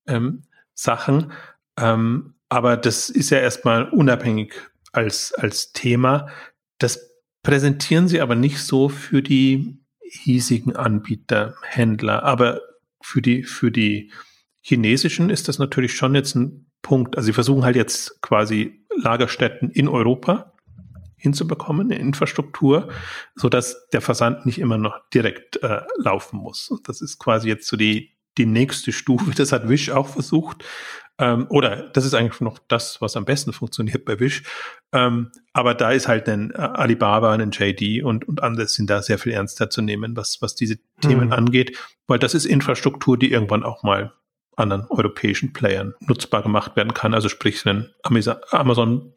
[0.07, 0.43] ähm,
[0.73, 1.31] Sachen.
[1.77, 4.53] Ähm, aber das ist ja erstmal unabhängig
[4.91, 6.27] als, als Thema.
[6.77, 12.23] Das präsentieren sie aber nicht so für die hiesigen Anbieter, Händler.
[12.23, 12.61] Aber
[13.01, 14.11] für die, für die
[14.61, 17.17] chinesischen ist das natürlich schon jetzt ein Punkt.
[17.17, 20.53] Also sie versuchen halt jetzt quasi Lagerstätten in Europa
[21.17, 22.89] hinzubekommen, eine Infrastruktur,
[23.33, 26.71] so dass der Versand nicht immer noch direkt äh, laufen muss.
[26.83, 29.31] Das ist quasi jetzt so die, die nächste Stufe.
[29.35, 30.63] Das hat Wish auch versucht.
[31.19, 34.43] Ähm, oder das ist eigentlich noch das, was am besten funktioniert bei Wish.
[34.91, 39.01] Ähm, aber da ist halt ein äh, Alibaba, ein JD und, und andere sind da
[39.01, 41.33] sehr viel ernster zu nehmen, was, was diese Themen mhm.
[41.33, 44.13] angeht, weil das ist Infrastruktur, die irgendwann auch mal
[44.55, 47.13] anderen europäischen Playern nutzbar gemacht werden kann.
[47.13, 47.89] Also sprich, ein
[48.51, 49.13] Amazon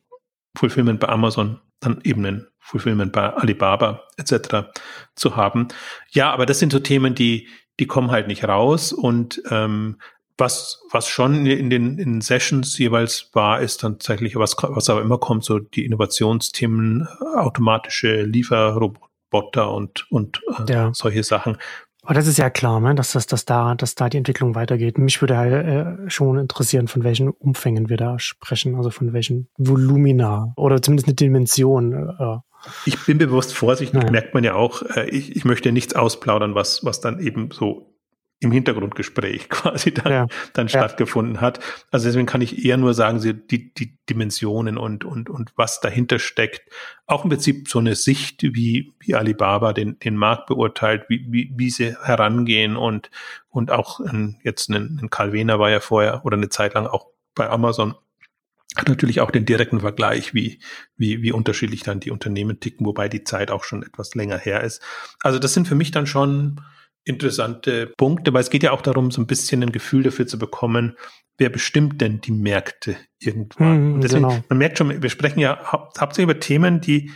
[0.57, 4.71] Fulfillment bei Amazon, dann eben ein Fulfillment bei Alibaba etc.
[5.15, 5.69] zu haben.
[6.11, 9.99] Ja, aber das sind so Themen, die, die kommen halt nicht raus und ähm,
[10.39, 15.01] was, was schon in den in Sessions jeweils war, ist dann tatsächlich, was, was aber
[15.01, 20.91] immer kommt, so die Innovationsthemen, automatische Lieferroboter und, und äh, ja.
[20.95, 21.57] solche Sachen.
[22.03, 22.95] Aber das ist ja klar, ne?
[22.95, 24.97] dass, das, dass, da, dass da die Entwicklung weitergeht.
[24.97, 29.49] Mich würde halt äh, schon interessieren, von welchen Umfängen wir da sprechen, also von welchen
[29.59, 32.15] Volumina oder zumindest eine Dimension.
[32.17, 32.39] Äh,
[32.85, 34.11] ich bin bewusst vorsichtig, ja.
[34.11, 34.83] merkt man ja auch.
[34.83, 37.86] Äh, ich, ich möchte nichts ausplaudern, was, was dann eben so
[38.41, 40.27] im Hintergrundgespräch quasi dann, ja.
[40.53, 40.71] dann ja.
[40.71, 41.61] stattgefunden hat.
[41.91, 46.19] Also deswegen kann ich eher nur sagen, die, die Dimensionen und, und, und was dahinter
[46.19, 46.63] steckt.
[47.07, 51.53] Auch im Prinzip so eine Sicht, wie, wie Alibaba den, den Markt beurteilt, wie, wie,
[51.55, 53.11] wie sie herangehen und,
[53.49, 56.87] und auch ein, jetzt ein, ein Karl Wehner war ja vorher oder eine Zeit lang
[56.87, 57.95] auch bei Amazon
[58.77, 60.59] hat natürlich auch den direkten Vergleich, wie,
[60.97, 64.63] wie, wie unterschiedlich dann die Unternehmen ticken, wobei die Zeit auch schon etwas länger her
[64.63, 64.83] ist.
[65.23, 66.61] Also das sind für mich dann schon
[67.07, 70.39] interessante Punkte, weil es geht ja auch darum, so ein bisschen ein Gefühl dafür zu
[70.39, 70.97] bekommen,
[71.39, 73.95] wer bestimmt denn die Märkte irgendwann.
[73.95, 74.45] Mhm, deswegen, genau.
[74.49, 77.13] man merkt schon, wir sprechen ja hau hauptsächlich über Themen, die,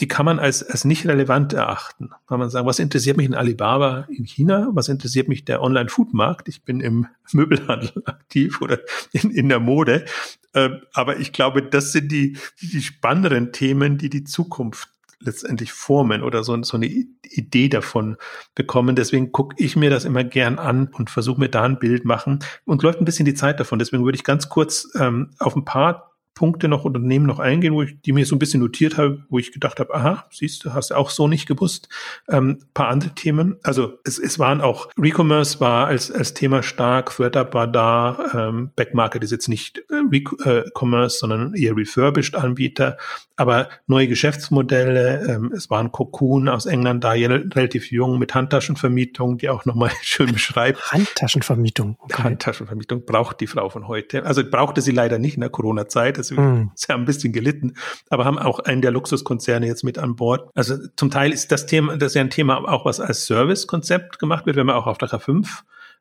[0.00, 2.10] die kann man als, als nicht relevant erachten.
[2.26, 4.68] Kann man sagen, was interessiert mich in Alibaba in China?
[4.72, 6.48] Was interessiert mich der Online-Food-Markt?
[6.48, 8.78] Ich bin im Möbelhandel aktiv oder
[9.12, 10.06] in, in der Mode.
[10.54, 16.22] Äh, aber ich glaube, das sind die, die spannenderen Themen, die die Zukunft letztendlich formen
[16.22, 18.16] oder so, so eine Idee davon
[18.54, 18.96] bekommen.
[18.96, 22.40] Deswegen gucke ich mir das immer gern an und versuche mir da ein Bild machen
[22.64, 23.78] und läuft ein bisschen die Zeit davon.
[23.78, 27.82] Deswegen würde ich ganz kurz ähm, auf ein paar Punkte noch Unternehmen noch eingehen, wo
[27.82, 30.74] ich die mir so ein bisschen notiert habe, wo ich gedacht habe, aha, siehst du,
[30.74, 31.88] hast du auch so nicht gewusst.
[32.28, 33.56] Ähm, paar andere Themen.
[33.62, 38.70] Also es, es waren auch Recommerce war als, als Thema stark, ThreadUp war da, ähm,
[38.76, 42.98] Backmarket ist jetzt nicht äh, Recommerce, sondern eher refurbished Anbieter,
[43.36, 49.48] aber neue Geschäftsmodelle, ähm, es waren Cocoon aus England da, relativ jung mit Handtaschenvermietung, die
[49.48, 50.92] auch nochmal schön beschreibt.
[50.92, 51.96] Handtaschenvermietung.
[51.98, 52.22] Okay.
[52.22, 54.24] Handtaschenvermietung braucht die Frau von heute.
[54.26, 56.70] Also brauchte sie leider nicht in der Corona-Zeit deswegen mm.
[56.74, 57.74] sie haben ein bisschen gelitten,
[58.10, 60.50] aber haben auch einen der Luxuskonzerne jetzt mit an Bord.
[60.54, 64.18] Also zum Teil ist das Thema, das ist ja ein Thema auch, was als Service-Konzept
[64.18, 65.48] gemacht wird, wenn wir auch auf der K5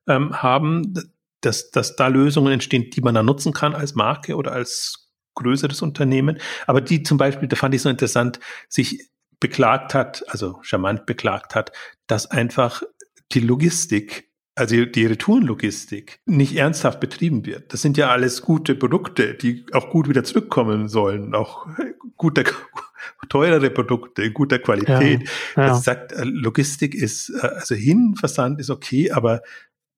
[0.08, 0.94] ähm, haben,
[1.42, 5.82] dass, dass da Lösungen entstehen, die man dann nutzen kann als Marke oder als größeres
[5.82, 6.40] Unternehmen.
[6.66, 9.10] Aber die zum Beispiel, da fand ich so interessant, sich
[9.40, 11.72] beklagt hat, also charmant beklagt hat,
[12.08, 12.82] dass einfach
[13.32, 17.74] die Logistik also die Retourenlogistik nicht ernsthaft betrieben wird.
[17.74, 21.68] Das sind ja alles gute Produkte, die auch gut wieder zurückkommen sollen, auch
[22.16, 22.46] gute,
[23.30, 25.30] teurere Produkte in guter Qualität.
[25.56, 25.70] Ja, ja.
[25.70, 29.42] Das sagt, äh, Logistik ist, äh, also Hinversand ist okay, aber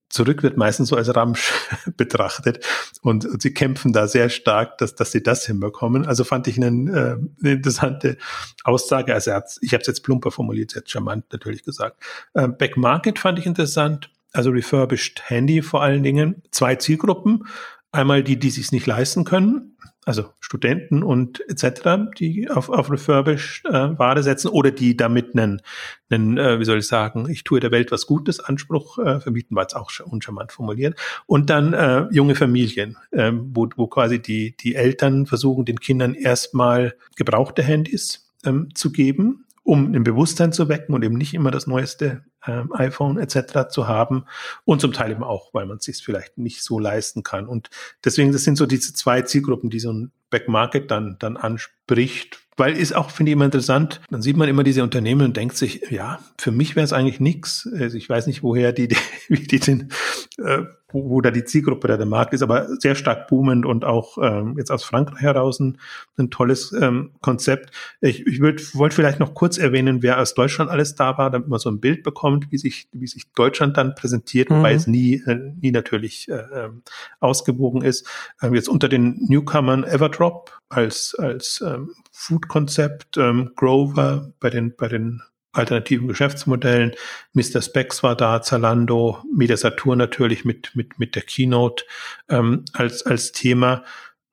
[0.09, 1.51] zurück wird meistens so als Ramsch
[1.97, 2.65] betrachtet
[3.01, 6.05] und, und, sie kämpfen da sehr stark, dass, dass sie das hinbekommen.
[6.07, 8.17] Also fand ich einen, äh, eine interessante
[8.63, 9.13] Aussage.
[9.13, 9.31] Also
[9.61, 12.01] ich habe es jetzt plumper formuliert, jetzt charmant natürlich gesagt.
[12.33, 17.47] Äh, Back Market fand ich interessant also refurbished Handy vor allen Dingen, zwei Zielgruppen.
[17.91, 23.65] Einmal die, die sich nicht leisten können, also Studenten und etc., die auf, auf refurbished
[23.65, 25.61] äh, Ware setzen oder die damit einen,
[26.09, 29.55] einen äh, wie soll ich sagen, ich tue der Welt was Gutes Anspruch äh, verbieten,
[29.55, 30.97] war jetzt auch uncharmant formuliert.
[31.25, 36.13] Und dann äh, junge Familien, äh, wo, wo quasi die, die Eltern versuchen, den Kindern
[36.13, 41.51] erstmal gebrauchte Handys ähm, zu geben, um ein Bewusstsein zu wecken und eben nicht immer
[41.51, 43.69] das neueste ähm, iPhone etc.
[43.69, 44.25] zu haben
[44.65, 47.47] und zum Teil eben auch, weil man es sich vielleicht nicht so leisten kann.
[47.47, 47.69] Und
[48.03, 52.75] deswegen, das sind so diese zwei Zielgruppen, die so ein Backmarket dann, dann anspricht, weil
[52.75, 54.01] ist auch, finde ich, immer interessant.
[54.09, 57.19] Dann sieht man immer diese Unternehmen und denkt sich, ja, für mich wäre es eigentlich
[57.19, 57.69] nichts.
[57.71, 58.97] Also ich weiß nicht, woher die, die
[59.29, 59.91] wie die den,
[60.43, 63.85] äh, wo, wo da die Zielgruppe oder der Markt ist, aber sehr stark boomend und
[63.85, 65.77] auch ähm, jetzt aus Frankreich heraus ein,
[66.17, 67.71] ein tolles ähm, Konzept.
[68.01, 71.59] Ich, ich wollte vielleicht noch kurz erwähnen, wer aus Deutschland alles da war, damit man
[71.59, 74.55] so ein Bild bekommt, wie sich, wie sich Deutschland dann präsentiert, mhm.
[74.55, 76.83] wobei es nie, äh, nie natürlich äh, ähm,
[77.19, 78.07] ausgewogen ist.
[78.41, 84.87] Ähm, jetzt unter den Newcomern Everdrop als, als ähm, Food-Konzept, ähm, Grover bei den, bei
[84.87, 85.21] den
[85.53, 86.93] alternativen Geschäftsmodellen.
[87.33, 87.61] Mr.
[87.61, 91.83] Specs war da, Zalando, Mediasatur natürlich mit, mit, mit der Keynote
[92.29, 93.83] ähm, als, als Thema.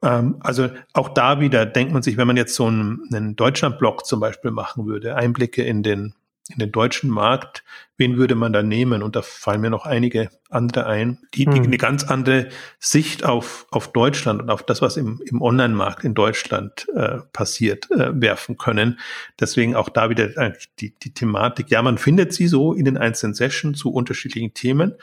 [0.03, 4.07] Ähm, also auch da wieder denkt man sich, wenn man jetzt so einen, einen Deutschland-Blog
[4.07, 6.15] zum Beispiel machen würde, Einblicke in den
[6.51, 7.65] in den deutschen Markt,
[7.97, 9.03] wen würde man da nehmen?
[9.03, 11.65] Und da fallen mir noch einige andere ein, die, die hm.
[11.65, 16.15] eine ganz andere Sicht auf, auf Deutschland und auf das, was im, im Online-Markt in
[16.15, 18.99] Deutschland äh, passiert, äh, werfen können.
[19.41, 21.71] Deswegen auch da wieder eigentlich die, die Thematik.
[21.71, 24.95] Ja, man findet sie so in den einzelnen Sessions zu unterschiedlichen Themen,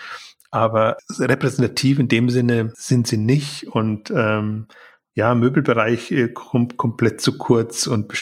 [0.51, 3.67] aber repräsentativ in dem Sinne sind sie nicht.
[3.67, 4.67] Und ähm,
[5.15, 8.13] ja, Möbelbereich äh, kommt komplett zu kurz und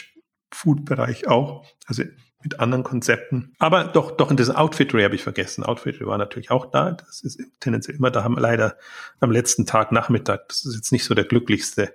[0.52, 1.64] Food-Bereich auch.
[1.86, 2.04] Also
[2.42, 3.54] mit anderen Konzepten.
[3.58, 5.64] Aber doch, doch in diesem Outfittery habe ich vergessen.
[5.64, 6.92] Outfittery war natürlich auch da.
[6.92, 8.76] Das ist tendenziell immer, da haben wir leider
[9.20, 11.92] am letzten Tag Nachmittag, das ist jetzt nicht so der glücklichste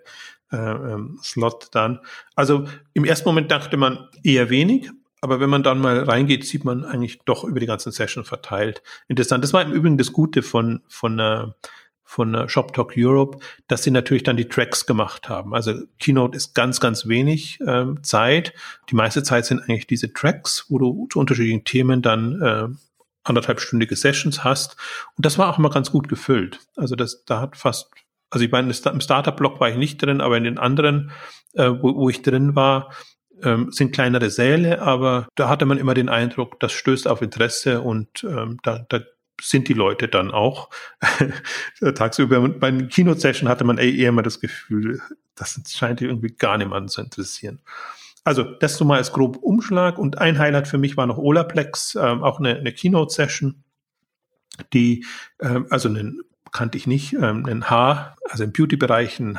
[0.51, 1.99] äh, ähm, Slot dann.
[2.35, 4.91] Also im ersten Moment dachte man eher wenig,
[5.21, 8.83] aber wenn man dann mal reingeht, sieht man eigentlich doch über die ganzen Session verteilt.
[9.07, 9.43] Interessant.
[9.43, 11.47] Das war im Übrigen das Gute von, von äh,
[12.05, 15.53] von äh, Shop Talk Europe, dass sie natürlich dann die Tracks gemacht haben.
[15.53, 18.53] Also Keynote ist ganz, ganz wenig ähm, Zeit.
[18.89, 22.67] Die meiste Zeit sind eigentlich diese Tracks, wo du zu unterschiedlichen Themen dann äh,
[23.23, 24.77] anderthalbstündige Sessions hast.
[25.17, 26.59] Und das war auch immer ganz gut gefüllt.
[26.77, 27.89] Also das, da hat fast,
[28.29, 31.11] also ich meine, im Startup-Blog war ich nicht drin, aber in den anderen,
[31.53, 32.91] äh, wo, wo ich drin war,
[33.43, 37.81] ähm, sind kleinere Säle, aber da hatte man immer den Eindruck, das stößt auf Interesse
[37.81, 39.01] und ähm, da, da
[39.41, 40.69] sind die Leute dann auch
[41.95, 42.47] tagsüber.
[42.49, 45.01] Bei einer Kino-Session hatte man eher immer das Gefühl,
[45.35, 47.61] das scheint irgendwie gar niemanden zu interessieren.
[48.23, 51.95] Also das so mal als grob Umschlag und ein Highlight für mich war noch Olaplex,
[51.95, 53.63] ähm, auch eine, eine Keynote-Session,
[54.73, 55.05] die,
[55.41, 56.21] ähm, also einen
[56.51, 59.37] kannte ich nicht, ähm, ein Haar, also im Beauty-Bereich ein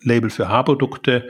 [0.00, 1.28] Label für Haarprodukte,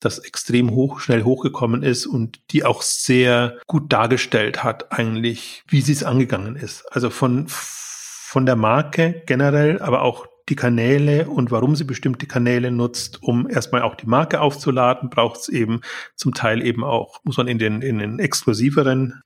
[0.00, 5.82] das extrem hoch, schnell hochgekommen ist und die auch sehr gut dargestellt hat, eigentlich, wie
[5.82, 6.84] sie es angegangen ist.
[6.90, 12.72] Also von, von der Marke generell, aber auch die Kanäle und warum sie bestimmte Kanäle
[12.72, 15.80] nutzt, um erstmal auch die Marke aufzuladen, braucht es eben
[16.16, 19.22] zum Teil eben auch, muss man in den, in den exklusiveren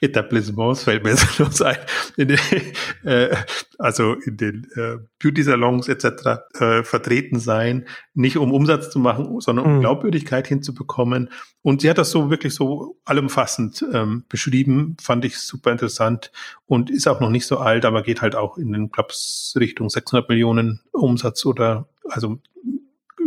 [0.00, 1.78] Etablissements, fällt mir jetzt los ein,
[2.16, 2.38] in den,
[3.04, 3.36] äh,
[3.78, 6.40] also in den äh, Beauty-Salons etc.
[6.58, 9.80] Äh, vertreten sein, nicht um Umsatz zu machen, sondern um mhm.
[9.80, 11.30] Glaubwürdigkeit hinzubekommen.
[11.62, 16.30] Und sie hat das so wirklich so allumfassend ähm, beschrieben, fand ich super interessant
[16.66, 19.90] und ist auch noch nicht so alt, aber geht halt auch in den, Clubs Richtung
[19.90, 22.38] 600 Millionen Umsatz oder also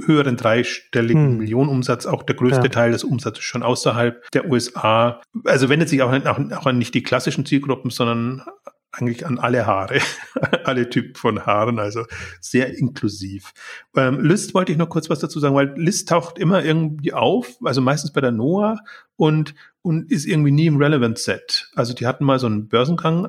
[0.06, 1.38] höheren dreistelligen hm.
[1.38, 2.70] Millionenumsatz, auch der größte ja.
[2.70, 5.22] Teil des Umsatzes schon außerhalb der USA.
[5.46, 8.44] Also wendet sich auch, auch, auch an nicht die klassischen Zielgruppen, sondern
[8.92, 10.00] eigentlich an alle Haare,
[10.64, 12.06] alle Typen von Haaren, also
[12.42, 13.52] sehr inklusiv.
[13.96, 17.58] Ähm, List wollte ich noch kurz was dazu sagen, weil List taucht immer irgendwie auf,
[17.64, 18.80] also meistens bei der NOAA
[19.16, 21.70] und, und ist irgendwie nie im Relevant Set.
[21.76, 23.28] Also die hatten mal so einen Börsengang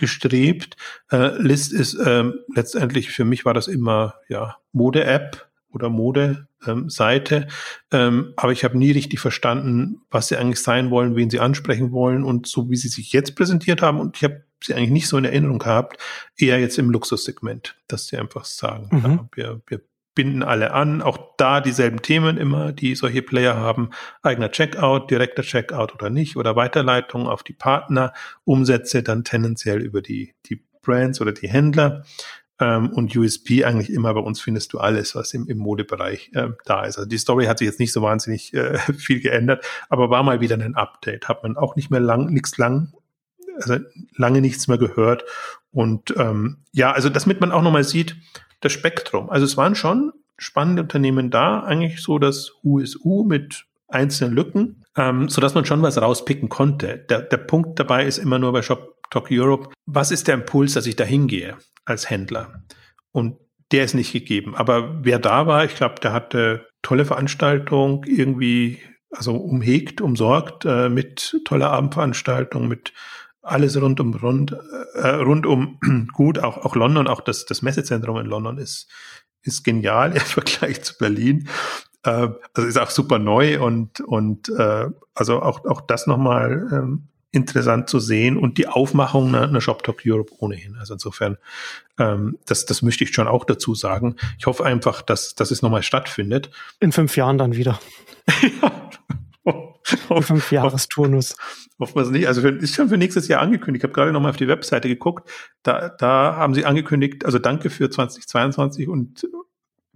[0.00, 0.76] angestrebt.
[1.10, 7.48] Äh, List ist ähm, letztendlich, für mich war das immer, ja, Mode-App oder Mode-Seite.
[7.92, 11.92] Ähm, aber ich habe nie richtig verstanden, was sie eigentlich sein wollen, wen sie ansprechen
[11.92, 14.00] wollen und so wie sie sich jetzt präsentiert haben.
[14.00, 15.98] Und ich habe sie eigentlich nicht so in Erinnerung gehabt,
[16.36, 19.04] eher jetzt im Luxussegment, dass sie einfach sagen, mhm.
[19.04, 19.80] ja, wir, wir
[20.20, 23.88] binden alle an, auch da dieselben Themen immer, die solche Player haben,
[24.20, 28.12] eigener Checkout, direkter Checkout oder nicht, oder Weiterleitung auf die Partner,
[28.44, 32.04] Umsätze dann tendenziell über die, die Brands oder die Händler
[32.58, 36.48] ähm, und USP eigentlich immer bei uns findest du alles, was im, im Modebereich äh,
[36.66, 36.98] da ist.
[36.98, 40.42] Also die Story hat sich jetzt nicht so wahnsinnig äh, viel geändert, aber war mal
[40.42, 41.30] wieder ein Update.
[41.30, 42.92] Hat man auch nicht mehr lang, nichts lang,
[43.56, 43.78] also
[44.14, 45.24] lange nichts mehr gehört.
[45.72, 48.16] Und ähm, ja, also damit man auch nochmal sieht,
[48.60, 49.30] das Spektrum.
[49.30, 55.28] Also es waren schon spannende Unternehmen da, eigentlich so das USU mit einzelnen Lücken, ähm,
[55.28, 56.98] so dass man schon was rauspicken konnte.
[57.10, 60.74] Der, der Punkt dabei ist immer nur bei Shop Talk Europe, was ist der Impuls,
[60.74, 62.62] dass ich da hingehe als Händler?
[63.12, 63.36] Und
[63.72, 64.54] der ist nicht gegeben.
[64.54, 68.78] Aber wer da war, ich glaube, der hatte tolle Veranstaltung, irgendwie,
[69.10, 72.92] also umhegt, umsorgt, äh, mit toller Abendveranstaltung, mit
[73.42, 74.56] alles rund um rund,
[74.94, 75.78] äh, rund um
[76.12, 78.88] gut, auch, auch London, auch das, das Messezentrum in London ist,
[79.42, 81.48] ist genial im Vergleich zu Berlin.
[82.04, 87.08] Äh, also ist auch super neu und, und äh, also auch, auch das nochmal ähm,
[87.32, 90.76] interessant zu sehen und die Aufmachung einer, einer Shop Talk Europe ohnehin.
[90.76, 91.38] Also insofern,
[91.98, 94.16] ähm, das, das möchte ich schon auch dazu sagen.
[94.38, 96.50] Ich hoffe einfach, dass, dass es nochmal stattfindet.
[96.80, 97.78] In fünf Jahren dann wieder.
[98.62, 98.72] ja.
[100.20, 101.36] fünf Jahresturnus.
[101.78, 102.28] Hoffen wir es nicht.
[102.28, 103.82] Also für, ist schon für nächstes Jahr angekündigt.
[103.82, 105.30] Ich habe gerade nochmal auf die Webseite geguckt.
[105.62, 109.26] Da, da haben sie angekündigt, also danke für 2022 und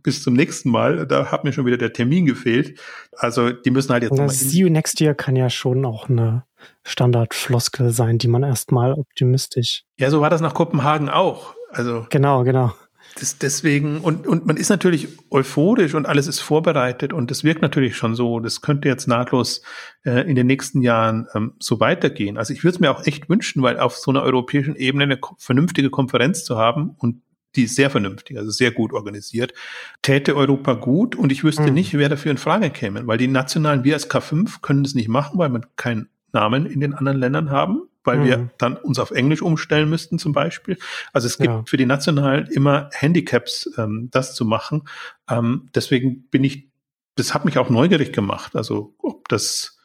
[0.03, 1.07] bis zum nächsten Mal.
[1.07, 2.79] Da hat mir schon wieder der Termin gefehlt.
[3.17, 4.17] Also die müssen halt jetzt.
[4.39, 6.45] See you next year kann ja schon auch eine
[6.85, 9.85] Standardfloskel sein, die man erstmal optimistisch.
[9.99, 11.55] Ja, so war das nach Kopenhagen auch.
[11.71, 12.73] Also genau, genau.
[13.21, 17.63] Das deswegen und und man ist natürlich euphorisch und alles ist vorbereitet und das wirkt
[17.63, 18.41] natürlich schon so.
[18.41, 19.63] Das könnte jetzt nahtlos
[20.05, 22.39] äh, in den nächsten Jahren ähm, so weitergehen.
[22.39, 25.21] Also ich würde es mir auch echt wünschen, weil auf so einer europäischen Ebene eine
[25.39, 27.23] vernünftige Konferenz zu haben und
[27.57, 29.55] die ist sehr vernünftig, also sehr gut organisiert,
[30.03, 31.75] täte Europa gut und ich wüsste mhm.
[31.75, 35.09] nicht, wer dafür in Frage käme, weil die nationalen, wir als K5 können das nicht
[35.09, 38.25] machen, weil man keinen Namen in den anderen Ländern haben, weil mhm.
[38.25, 40.79] wir dann uns auf Englisch umstellen müssten zum Beispiel.
[41.13, 41.65] Also es gibt ja.
[41.67, 44.83] für die Nationalen immer Handicaps, ähm, das zu machen.
[45.29, 46.69] Ähm, deswegen bin ich,
[47.17, 48.55] das hat mich auch neugierig gemacht.
[48.55, 49.79] Also ob das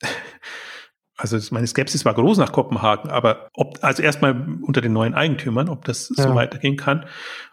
[1.16, 5.68] also meine Skepsis war groß nach Kopenhagen, aber ob, also erstmal unter den neuen Eigentümern,
[5.68, 6.24] ob das ja.
[6.24, 7.06] so weitergehen kann.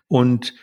[0.08, 0.54] Und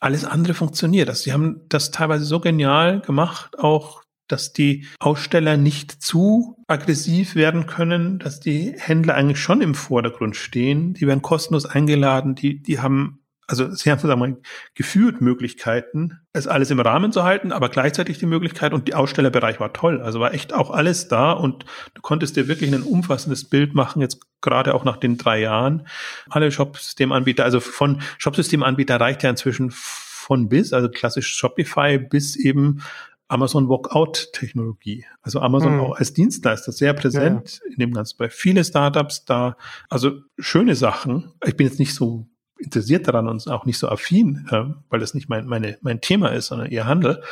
[0.00, 1.08] alles andere funktioniert.
[1.08, 3.99] Also sie haben das teilweise so genial gemacht, auch
[4.32, 10.36] dass die Aussteller nicht zu aggressiv werden können, dass die Händler eigentlich schon im Vordergrund
[10.36, 10.94] stehen.
[10.94, 13.20] Die werden kostenlos eingeladen, die, die haben
[13.50, 14.36] also sie haben sagen wir,
[14.74, 19.58] geführt Möglichkeiten, es alles im Rahmen zu halten, aber gleichzeitig die Möglichkeit und die Ausstellerbereich
[19.58, 20.00] war toll.
[20.00, 21.64] Also war echt auch alles da und
[21.94, 25.88] du konntest dir wirklich ein umfassendes Bild machen, jetzt gerade auch nach den drei Jahren.
[26.28, 32.82] Alle Shop-Systemanbieter, also von Shop-Systemanbieter reicht ja inzwischen von bis, also klassisch Shopify bis eben
[33.30, 35.04] Amazon Walkout-Technologie.
[35.22, 35.80] Also Amazon mhm.
[35.80, 37.72] auch als Dienstleister sehr präsent ja.
[37.72, 38.16] in dem Ganzen.
[38.18, 39.56] Bei viele Startups da,
[39.88, 41.32] also schöne Sachen.
[41.46, 42.26] Ich bin jetzt nicht so
[42.58, 46.28] interessiert daran und auch nicht so affin, äh, weil das nicht mein, meine, mein Thema
[46.28, 47.22] ist, sondern ihr Handel.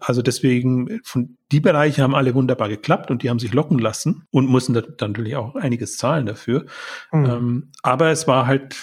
[0.00, 4.24] Also deswegen, von die Bereiche haben alle wunderbar geklappt und die haben sich locken lassen
[4.30, 6.66] und mussten da, dann natürlich auch einiges zahlen dafür.
[7.12, 7.24] Mhm.
[7.26, 8.76] Ähm, aber es war halt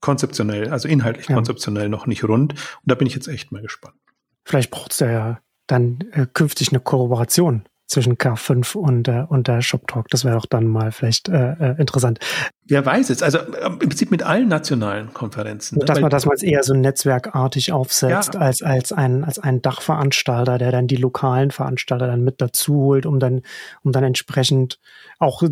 [0.00, 1.36] konzeptionell, also inhaltlich ja.
[1.36, 2.52] konzeptionell noch nicht rund.
[2.54, 3.96] Und da bin ich jetzt echt mal gespannt.
[4.44, 9.62] Vielleicht braucht es ja dann äh, künftig eine Kollaboration zwischen K5 und, äh, und der
[9.62, 10.08] Shop Talk.
[10.10, 12.20] Das wäre doch dann mal vielleicht äh, äh, interessant.
[12.66, 13.22] Wer weiß es?
[13.22, 15.78] Also äh, im Prinzip mit allen nationalen Konferenzen.
[15.78, 15.84] Ne?
[15.84, 18.40] Dass man das mal eher so netzwerkartig aufsetzt ja.
[18.40, 23.06] als, als, ein, als ein Dachveranstalter, der dann die lokalen Veranstalter dann mit dazu holt,
[23.06, 23.42] um dann,
[23.82, 24.78] um dann entsprechend
[25.18, 25.42] auch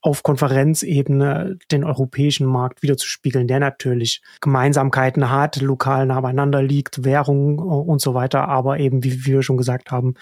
[0.00, 7.58] auf Konferenzebene den europäischen Markt wiederzuspiegeln, der natürlich Gemeinsamkeiten hat, lokal nah beieinander liegt, Währung
[7.58, 10.14] äh, und so weiter, aber eben, wie, wir schon gesagt haben,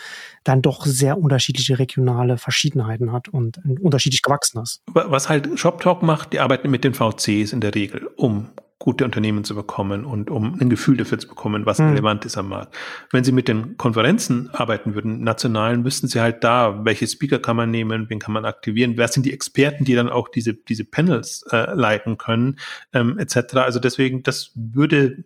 [0.44, 4.82] dann doch sehr unterschiedliche regionale Verschiedenheiten hat und unterschiedlich gewachsen ist.
[4.92, 8.48] Was halt ShopTalk macht, die arbeiten mit den VCs in der Regel, um
[8.80, 11.90] gute Unternehmen zu bekommen und um ein Gefühl dafür zu bekommen, was mhm.
[11.90, 12.74] relevant ist am Markt.
[13.12, 17.56] Wenn Sie mit den Konferenzen arbeiten würden, nationalen, wüssten Sie halt da, welche Speaker kann
[17.56, 20.86] man nehmen, wen kann man aktivieren, wer sind die Experten, die dann auch diese, diese
[20.86, 22.58] Panels äh, leiten können,
[22.94, 23.56] ähm, etc.
[23.56, 25.24] Also deswegen, das würde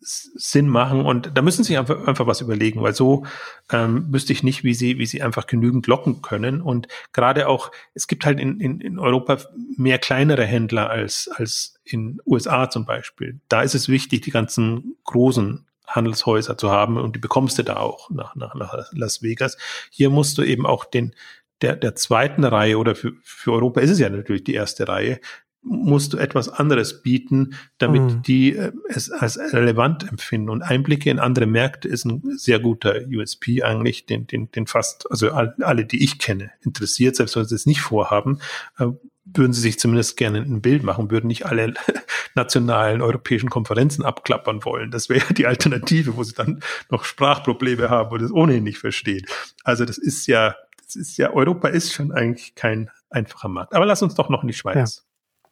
[0.00, 3.26] Sinn machen und da müssen Sie einfach, einfach was überlegen, weil so
[3.70, 7.70] ähm, wüsste ich nicht, wie Sie, wie Sie einfach genügend locken können und gerade auch,
[7.94, 9.38] es gibt halt in, in, in Europa
[9.76, 13.40] mehr kleinere Händler als, als in USA zum Beispiel.
[13.48, 17.76] Da ist es wichtig, die ganzen großen Handelshäuser zu haben und die bekommst du da
[17.76, 19.58] auch nach, nach, nach Las Vegas.
[19.90, 21.14] Hier musst du eben auch den,
[21.62, 25.20] der, der zweiten Reihe oder für, für Europa ist es ja natürlich die erste Reihe,
[25.62, 28.22] musst du etwas anderes bieten, damit mhm.
[28.22, 30.48] die äh, es als relevant empfinden.
[30.48, 35.10] Und Einblicke in andere Märkte ist ein sehr guter USP eigentlich, den, den, den fast,
[35.10, 38.40] also alle, die ich kenne, interessiert, selbst wenn sie es nicht vorhaben,
[38.78, 38.86] äh,
[39.24, 41.74] würden sie sich zumindest gerne ein Bild machen, würden nicht alle
[42.34, 44.90] nationalen europäischen Konferenzen abklappern wollen.
[44.90, 49.26] Das wäre die Alternative, wo sie dann noch Sprachprobleme haben und es ohnehin nicht verstehen.
[49.62, 53.74] Also das ist ja, das ist ja, Europa ist schon eigentlich kein einfacher Markt.
[53.74, 54.96] Aber lass uns doch noch in die Schweiz.
[54.96, 55.09] Ja.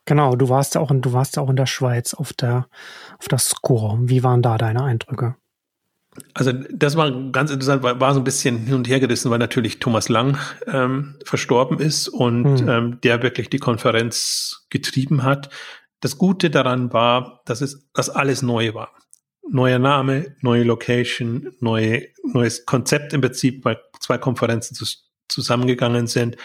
[0.08, 2.66] Genau, du warst ja auch in, du warst ja auch in der Schweiz auf der,
[3.18, 3.98] auf der Score.
[4.00, 5.36] Wie waren da deine Eindrücke?
[6.32, 9.38] Also das war ganz interessant, war, war so ein bisschen hin und her gerissen, weil
[9.38, 12.68] natürlich Thomas Lang ähm, verstorben ist und mhm.
[12.70, 15.50] ähm, der wirklich die Konferenz getrieben hat.
[16.00, 18.94] Das Gute daran war, dass es, dass alles neu war.
[19.46, 24.86] Neuer Name, neue Location, neue, neues Konzept im Prinzip, weil zwei Konferenzen zu,
[25.28, 26.38] zusammengegangen sind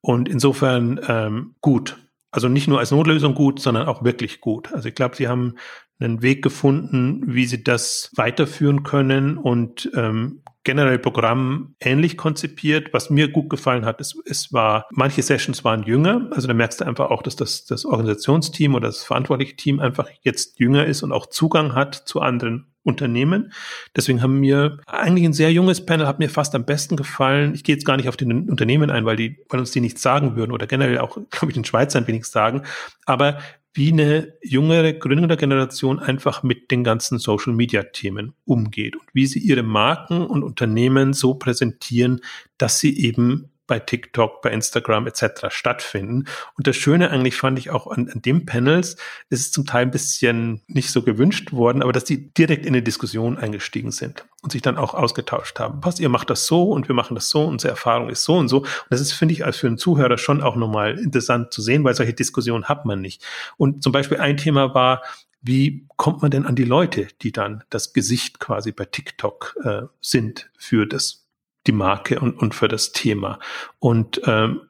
[0.00, 1.98] und insofern ähm, gut
[2.30, 4.72] also nicht nur als Notlösung gut, sondern auch wirklich gut.
[4.72, 5.54] Also ich glaube, sie haben
[5.98, 12.92] einen Weg gefunden, wie sie das weiterführen können und ähm, generell Programm ähnlich konzipiert.
[12.92, 16.28] Was mir gut gefallen hat, ist, es war, manche Sessions waren jünger.
[16.32, 20.08] Also da merkst du einfach auch, dass das, das Organisationsteam oder das verantwortliche Team einfach
[20.22, 23.52] jetzt jünger ist und auch Zugang hat zu anderen Unternehmen.
[23.94, 27.54] Deswegen haben mir eigentlich ein sehr junges Panel hat mir fast am besten gefallen.
[27.54, 30.02] Ich gehe jetzt gar nicht auf den Unternehmen ein, weil die, weil uns die nichts
[30.02, 32.62] sagen würden oder generell auch, glaube ich, den Schweizern wenig sagen.
[33.04, 33.38] Aber
[33.72, 39.38] wie eine jüngere Gründergeneration einfach mit den ganzen Social Media Themen umgeht und wie sie
[39.38, 42.20] ihre Marken und Unternehmen so präsentieren,
[42.58, 45.46] dass sie eben bei TikTok, bei Instagram etc.
[45.48, 46.26] stattfinden.
[46.56, 48.96] Und das Schöne eigentlich fand ich auch an, an dem Panels,
[49.28, 52.74] ist es zum Teil ein bisschen nicht so gewünscht worden, aber dass die direkt in
[52.74, 55.78] eine Diskussion eingestiegen sind und sich dann auch ausgetauscht haben.
[55.82, 58.48] Was, ihr macht das so und wir machen das so, unsere Erfahrung ist so und
[58.48, 58.58] so.
[58.58, 61.84] Und das ist, finde ich, als für einen Zuhörer schon auch nochmal interessant zu sehen,
[61.84, 63.24] weil solche Diskussionen hat man nicht.
[63.56, 65.02] Und zum Beispiel ein Thema war,
[65.42, 69.82] wie kommt man denn an die Leute, die dann das Gesicht quasi bei TikTok äh,
[70.00, 71.29] sind für das
[71.66, 73.38] die Marke und, und für das Thema.
[73.78, 74.62] Und ähm,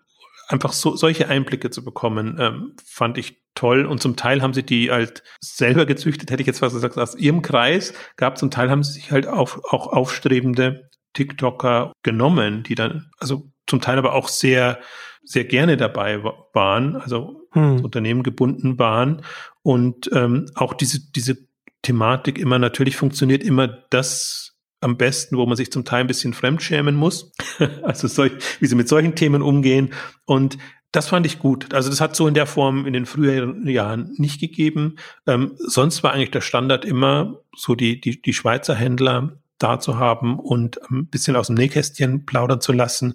[0.49, 3.86] einfach so solche Einblicke zu bekommen, ähm, fand ich toll.
[3.86, 7.14] Und zum Teil haben sie die halt selber gezüchtet, hätte ich jetzt fast gesagt, aus
[7.14, 8.38] ihrem Kreis gab.
[8.38, 13.80] Zum Teil haben sie sich halt auf, auch aufstrebende TikToker genommen, die dann, also zum
[13.80, 14.80] Teil aber auch sehr,
[15.22, 16.22] sehr gerne dabei
[16.53, 17.84] waren, also hm.
[17.84, 19.22] Unternehmen gebunden waren
[19.62, 21.36] und ähm, auch diese, diese
[21.82, 24.49] Thematik immer natürlich funktioniert immer das
[24.81, 27.33] am besten, wo man sich zum Teil ein bisschen fremdschämen muss.
[27.83, 29.91] also solch, wie sie mit solchen Themen umgehen.
[30.24, 30.59] Und
[30.93, 31.72] das fand ich gut.
[31.72, 34.97] Also das hat so in der Form in den früheren Jahren nicht gegeben.
[35.26, 39.99] Ähm, sonst war eigentlich der Standard immer so die, die, die Schweizer Händler da zu
[39.99, 43.14] haben und ein bisschen aus dem Nähkästchen plaudern zu lassen.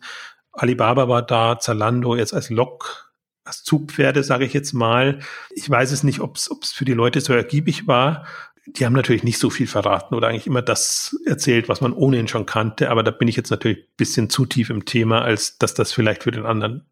[0.53, 3.11] Alibaba war da, Zalando jetzt als Lok,
[3.43, 5.19] als Zugpferde, sage ich jetzt mal.
[5.53, 8.25] Ich weiß es nicht, ob es für die Leute so ergiebig war
[8.67, 12.27] die haben natürlich nicht so viel verraten oder eigentlich immer das erzählt, was man ohnehin
[12.27, 12.89] schon kannte.
[12.89, 15.93] Aber da bin ich jetzt natürlich ein bisschen zu tief im Thema, als dass das
[15.93, 16.85] vielleicht für den anderen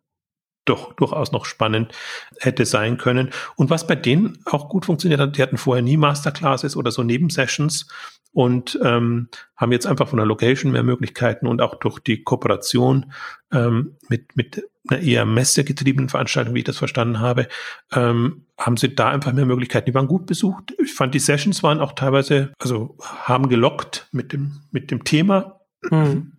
[0.65, 1.91] doch durchaus noch spannend
[2.39, 3.31] hätte sein können.
[3.55, 7.03] Und was bei denen auch gut funktioniert hat, die hatten vorher nie Masterclasses oder so
[7.03, 7.87] Nebensessions
[8.33, 13.13] und ähm, haben jetzt einfach von der Location mehr Möglichkeiten und auch durch die Kooperation
[13.51, 17.47] ähm, mit, mit einer eher messegetriebenen Veranstaltung, wie ich das verstanden habe,
[17.91, 19.85] ähm, haben sie da einfach mehr Möglichkeiten.
[19.85, 20.73] Die waren gut besucht.
[20.83, 25.61] Ich fand, die Sessions waren auch teilweise, also haben gelockt mit dem, mit dem Thema.
[25.89, 26.33] Mhm.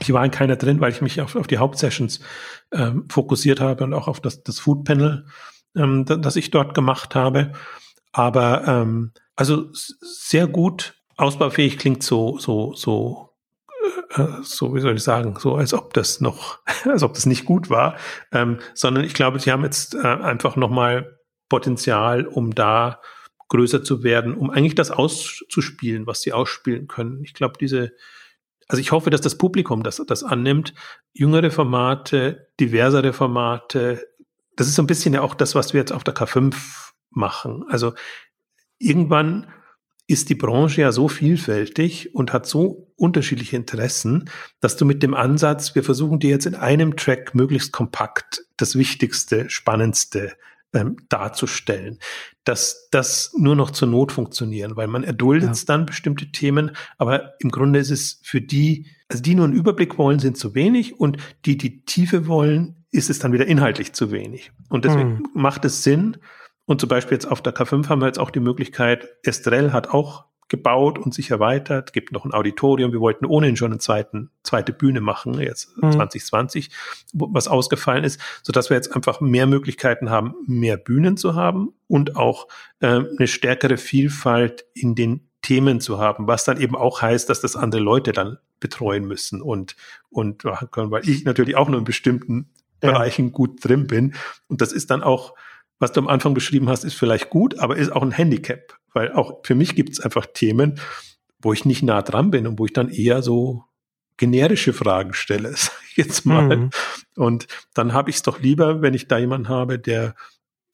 [0.00, 2.20] Ich war in keiner drin, weil ich mich auf, auf die Hauptsessions
[2.72, 5.26] ähm, fokussiert habe und auch auf das, das Food Panel,
[5.76, 7.52] ähm, das ich dort gemacht habe.
[8.12, 13.30] Aber ähm, also sehr gut ausbaufähig klingt so so so
[14.16, 17.26] äh, äh, so wie soll ich sagen so als ob das noch als ob das
[17.26, 17.96] nicht gut war,
[18.32, 23.00] ähm, sondern ich glaube, sie haben jetzt äh, einfach noch mal Potenzial, um da
[23.48, 27.22] größer zu werden, um eigentlich das auszuspielen, was sie ausspielen können.
[27.22, 27.92] Ich glaube, diese
[28.68, 30.74] also ich hoffe, dass das Publikum das, das annimmt.
[31.12, 34.06] Jüngere Formate, diversere Formate.
[34.56, 36.56] Das ist so ein bisschen ja auch das, was wir jetzt auf der K5
[37.10, 37.64] machen.
[37.68, 37.94] Also
[38.78, 39.46] irgendwann
[40.06, 44.30] ist die Branche ja so vielfältig und hat so unterschiedliche Interessen,
[44.60, 48.76] dass du mit dem Ansatz, wir versuchen dir jetzt in einem Track möglichst kompakt das
[48.76, 50.34] Wichtigste, Spannendste
[50.72, 51.98] ähm, darzustellen,
[52.44, 55.62] dass das nur noch zur Not funktionieren, weil man erduldet ja.
[55.66, 59.98] dann bestimmte Themen, aber im Grunde ist es für die, also die nur einen Überblick
[59.98, 64.12] wollen, sind zu wenig und die, die Tiefe wollen, ist es dann wieder inhaltlich zu
[64.12, 64.52] wenig.
[64.68, 65.28] Und deswegen hm.
[65.34, 66.16] macht es Sinn,
[66.66, 69.88] und zum Beispiel jetzt auf der K5 haben wir jetzt auch die Möglichkeit, Estrell hat
[69.88, 72.92] auch gebaut und sich erweitert, gibt noch ein Auditorium.
[72.92, 75.92] Wir wollten ohnehin schon eine zweiten, zweite Bühne machen, jetzt mhm.
[75.92, 76.70] 2020,
[77.12, 81.72] was ausgefallen ist, so dass wir jetzt einfach mehr Möglichkeiten haben, mehr Bühnen zu haben
[81.88, 82.46] und auch
[82.80, 87.40] äh, eine stärkere Vielfalt in den Themen zu haben, was dann eben auch heißt, dass
[87.40, 89.76] das andere Leute dann betreuen müssen und,
[90.10, 92.50] und machen können, weil ich natürlich auch nur in bestimmten
[92.82, 92.92] ja.
[92.92, 94.14] Bereichen gut drin bin.
[94.48, 95.34] Und das ist dann auch,
[95.78, 99.12] was du am Anfang beschrieben hast, ist vielleicht gut, aber ist auch ein Handicap, weil
[99.12, 100.80] auch für mich gibt es einfach Themen,
[101.40, 103.64] wo ich nicht nah dran bin und wo ich dann eher so
[104.16, 106.56] generische Fragen stelle, sag ich jetzt mal.
[106.56, 106.70] Mhm.
[107.16, 110.14] Und dann habe ich es doch lieber, wenn ich da jemanden habe, der,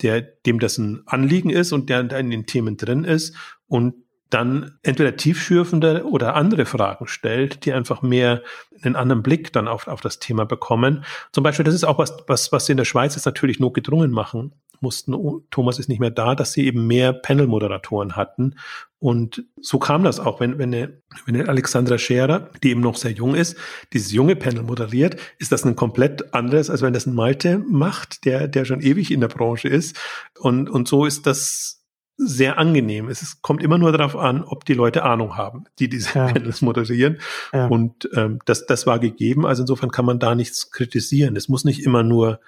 [0.02, 3.36] der, dem das ein Anliegen ist und der in den Themen drin ist
[3.66, 3.94] und
[4.30, 8.42] dann entweder tiefschürfende oder andere Fragen stellt, die einfach mehr
[8.80, 11.04] einen anderen Blick dann auf, auf das Thema bekommen.
[11.32, 13.74] Zum Beispiel, das ist auch was, was, was sie in der Schweiz jetzt natürlich nur
[13.74, 15.14] gedrungen machen mussten.
[15.14, 18.56] Oh, Thomas ist nicht mehr da, dass sie eben mehr Panel-Moderatoren hatten.
[18.98, 22.96] Und so kam das auch, wenn, wenn, eine, wenn eine Alexandra Scherer, die eben noch
[22.96, 23.56] sehr jung ist,
[23.92, 28.24] dieses junge Panel moderiert, ist das ein komplett anderes, als wenn das ein Malte macht,
[28.24, 29.98] der, der schon ewig in der Branche ist.
[30.38, 31.82] Und, und so ist das
[32.16, 33.08] sehr angenehm.
[33.08, 36.26] Es kommt immer nur darauf an, ob die Leute Ahnung haben, die diese ja.
[36.26, 37.18] Panels moderieren.
[37.52, 37.66] Ja.
[37.66, 39.46] Und ähm, das, das war gegeben.
[39.46, 41.36] Also insofern kann man da nichts kritisieren.
[41.36, 42.40] Es muss nicht immer nur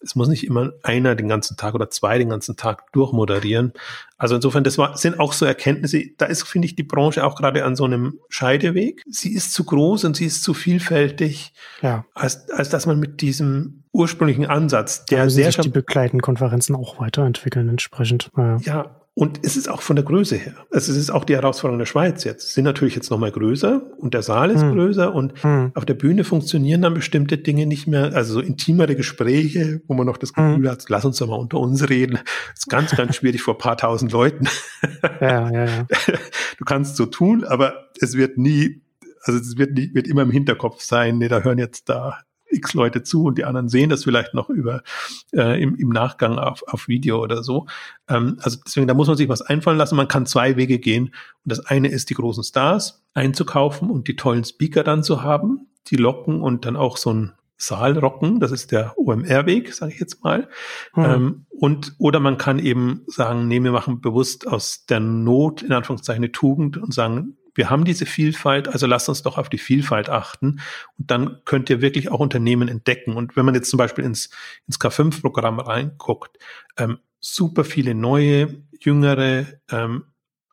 [0.00, 3.72] es muss nicht immer einer den ganzen Tag oder zwei den ganzen Tag durchmoderieren.
[4.18, 6.02] Also insofern, das war, sind auch so Erkenntnisse.
[6.18, 9.02] Da ist, finde ich, die Branche auch gerade an so einem Scheideweg.
[9.08, 12.04] Sie ist zu groß und sie ist zu vielfältig, ja.
[12.14, 16.76] als, als dass man mit diesem ursprünglichen Ansatz, der also sehr sich die begleitenden Konferenzen
[16.76, 18.30] auch weiterentwickeln entsprechend.
[18.36, 18.56] Ja.
[18.58, 20.52] ja, und es ist auch von der Größe her.
[20.70, 22.48] Also es ist auch die Herausforderung der Schweiz jetzt.
[22.48, 24.72] Sie sind natürlich jetzt nochmal größer und der Saal ist hm.
[24.72, 25.70] größer und hm.
[25.74, 30.04] auf der Bühne funktionieren dann bestimmte Dinge nicht mehr, also so intimere Gespräche, wo man
[30.04, 30.68] noch das Gefühl hm.
[30.68, 32.18] hat, lass uns doch mal unter uns reden.
[32.50, 34.48] Das ist ganz, ganz schwierig vor paar tausend Leuten.
[35.20, 35.86] Ja, ja, ja.
[36.58, 38.82] Du kannst so tun, aber es wird nie,
[39.22, 42.18] also es wird, nie, wird immer im Hinterkopf sein, nee, da hören jetzt da
[42.50, 44.82] x Leute zu und die anderen sehen das vielleicht noch über
[45.32, 47.66] äh, im, im Nachgang auf, auf Video oder so.
[48.08, 49.96] Ähm, also deswegen, da muss man sich was einfallen lassen.
[49.96, 51.06] Man kann zwei Wege gehen.
[51.06, 51.12] Und
[51.44, 55.96] das eine ist, die großen Stars einzukaufen und die tollen Speaker dann zu haben, die
[55.96, 58.40] locken und dann auch so ein Saal rocken.
[58.40, 60.48] Das ist der OMR-Weg, sage ich jetzt mal.
[60.94, 61.04] Hm.
[61.04, 65.72] Ähm, und oder man kann eben sagen, nee, wir machen bewusst aus der Not in
[65.72, 69.58] Anführungszeichen eine Tugend und sagen, wir haben diese Vielfalt, also lasst uns doch auf die
[69.58, 70.60] Vielfalt achten.
[70.98, 73.16] Und dann könnt ihr wirklich auch Unternehmen entdecken.
[73.16, 74.28] Und wenn man jetzt zum Beispiel ins,
[74.66, 76.38] ins K5-Programm reinguckt,
[76.76, 80.04] ähm, super viele neue, jüngere, ähm,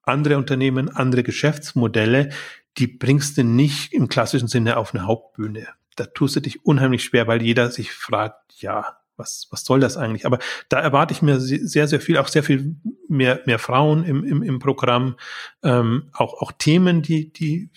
[0.04, 2.30] andere Unternehmen, andere Geschäftsmodelle,
[2.78, 5.68] die bringst du nicht im klassischen Sinne auf eine Hauptbühne.
[5.96, 9.98] Da tust du dich unheimlich schwer, weil jeder sich fragt, ja, was, was soll das
[9.98, 10.26] eigentlich?
[10.26, 10.39] Aber
[10.70, 12.76] da erwarte ich mir sehr, sehr viel, auch sehr viel
[13.08, 15.16] mehr, mehr Frauen im, im, im Programm,
[15.64, 17.70] ähm, auch, auch Themen, die, die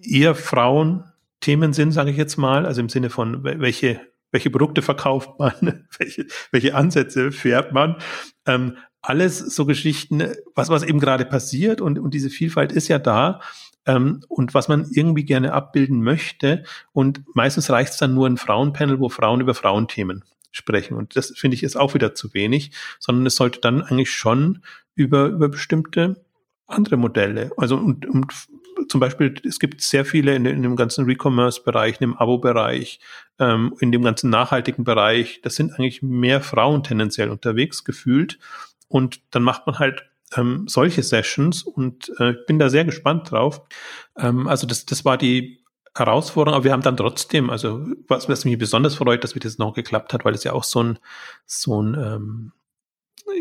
[0.00, 5.38] eher Frauen-Themen sind, sage ich jetzt mal, also im Sinne von welche, welche Produkte verkauft
[5.38, 7.96] man, welche, welche Ansätze fährt man.
[8.46, 13.00] Ähm, alles so Geschichten, was, was eben gerade passiert und, und diese Vielfalt ist ja
[13.00, 13.40] da.
[13.86, 16.64] Ähm, und was man irgendwie gerne abbilden möchte.
[16.92, 20.96] Und meistens reicht es dann nur ein Frauenpanel, wo Frauen über Frauenthemen sprechen.
[20.96, 24.62] Und das finde ich ist auch wieder zu wenig, sondern es sollte dann eigentlich schon
[24.94, 26.24] über, über bestimmte
[26.66, 27.50] andere Modelle.
[27.56, 28.32] Also und, und
[28.88, 33.00] zum Beispiel, es gibt sehr viele in, in dem ganzen Recommerce-Bereich, im Abo-Bereich,
[33.38, 35.40] ähm, in dem ganzen nachhaltigen Bereich.
[35.42, 38.38] Das sind eigentlich mehr Frauen tendenziell unterwegs gefühlt.
[38.88, 40.04] Und dann macht man halt
[40.36, 43.62] ähm, solche Sessions und äh, bin da sehr gespannt drauf.
[44.16, 45.62] Ähm, also das, das war die
[45.94, 49.58] Herausforderung, aber wir haben dann trotzdem, also was, was mich besonders freut, dass wir das
[49.58, 50.98] noch geklappt hat, weil es ja auch so ein,
[51.44, 52.52] so ein, ähm,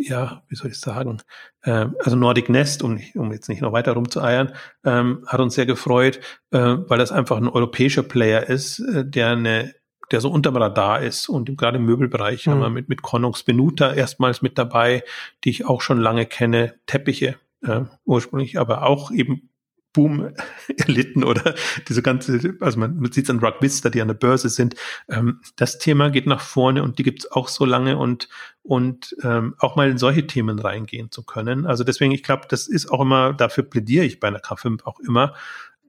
[0.02, 1.22] ja, wie soll ich sagen,
[1.62, 5.66] äh, also Nordic Nest, um, um jetzt nicht noch weiter rumzueiern, ähm, hat uns sehr
[5.66, 6.20] gefreut,
[6.52, 9.74] äh, weil das einfach ein europäischer Player ist, äh, der eine
[10.12, 12.52] der so unterm Radar ist und gerade im Möbelbereich mhm.
[12.52, 15.04] haben wir mit, mit Connox Benuta erstmals mit dabei,
[15.44, 19.50] die ich auch schon lange kenne, Teppiche äh, ursprünglich, aber auch eben
[19.94, 20.34] Boom
[20.78, 21.54] erlitten oder
[21.88, 24.76] diese ganze, also man, man sieht es an Rugvista, die an der Börse sind.
[25.10, 28.30] Ähm, das Thema geht nach vorne und die gibt es auch so lange und,
[28.64, 31.66] und ähm, auch mal in solche Themen reingehen zu können.
[31.66, 35.00] Also deswegen, ich glaube, das ist auch immer, dafür plädiere ich bei einer K5 auch
[35.00, 35.34] immer.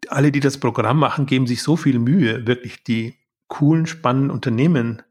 [0.08, 3.21] Alle, die das Programm machen, geben sich so viel Mühe, wirklich die
[3.52, 5.02] coolen, spannenden Unternehmen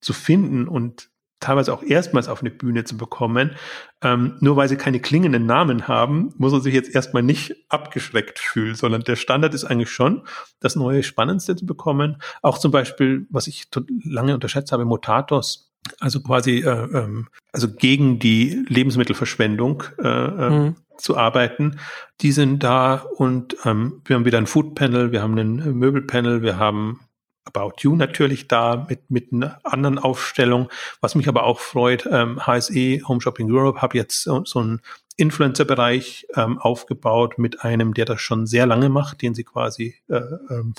[0.00, 3.56] zu finden und teilweise auch erstmals auf eine Bühne zu bekommen.
[4.02, 8.38] Ähm, nur weil sie keine klingenden Namen haben, muss man sich jetzt erstmal nicht abgeschreckt
[8.38, 10.22] fühlen, sondern der Standard ist eigentlich schon,
[10.60, 12.16] das neue Spannendste zu bekommen.
[12.40, 13.68] Auch zum Beispiel, was ich
[14.02, 15.70] lange unterschätzt habe, Motatos.
[16.00, 20.76] Also quasi, äh, ähm, also gegen die Lebensmittelverschwendung äh, äh, mhm.
[20.96, 21.78] zu arbeiten.
[22.22, 26.40] Die sind da und ähm, wir haben wieder ein Food Panel, wir haben ein Möbelpanel,
[26.40, 27.00] wir haben
[27.44, 30.68] About You natürlich da mit, mit einer anderen Aufstellung.
[31.00, 34.80] Was mich aber auch freut, ähm, HSE, Home Shopping Europe, habe jetzt so, so einen
[35.16, 40.20] Influencer-Bereich ähm, aufgebaut mit einem, der das schon sehr lange macht, den sie quasi äh,
[40.50, 40.74] ähm,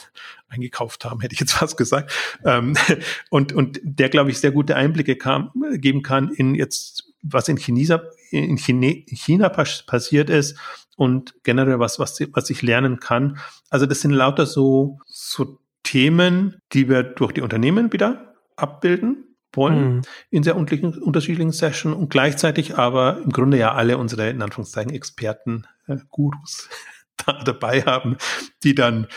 [0.49, 2.11] eingekauft haben, hätte ich jetzt fast gesagt.
[2.43, 2.75] Ähm,
[3.29, 7.57] und, und der, glaube ich, sehr gute Einblicke kam, geben kann in jetzt, was in
[7.57, 8.01] China,
[8.31, 10.57] in China, China passiert ist
[10.97, 13.37] und generell was, was, was ich lernen kann.
[13.69, 19.95] Also das sind lauter so, so Themen, die wir durch die Unternehmen wieder abbilden wollen
[19.95, 20.01] mhm.
[20.29, 25.65] in sehr unterschiedlichen Sessions und gleichzeitig aber im Grunde ja alle unsere, in Anführungszeichen, Experten,
[25.87, 26.69] äh, Gurus
[27.25, 28.17] da dabei haben,
[28.63, 29.07] die dann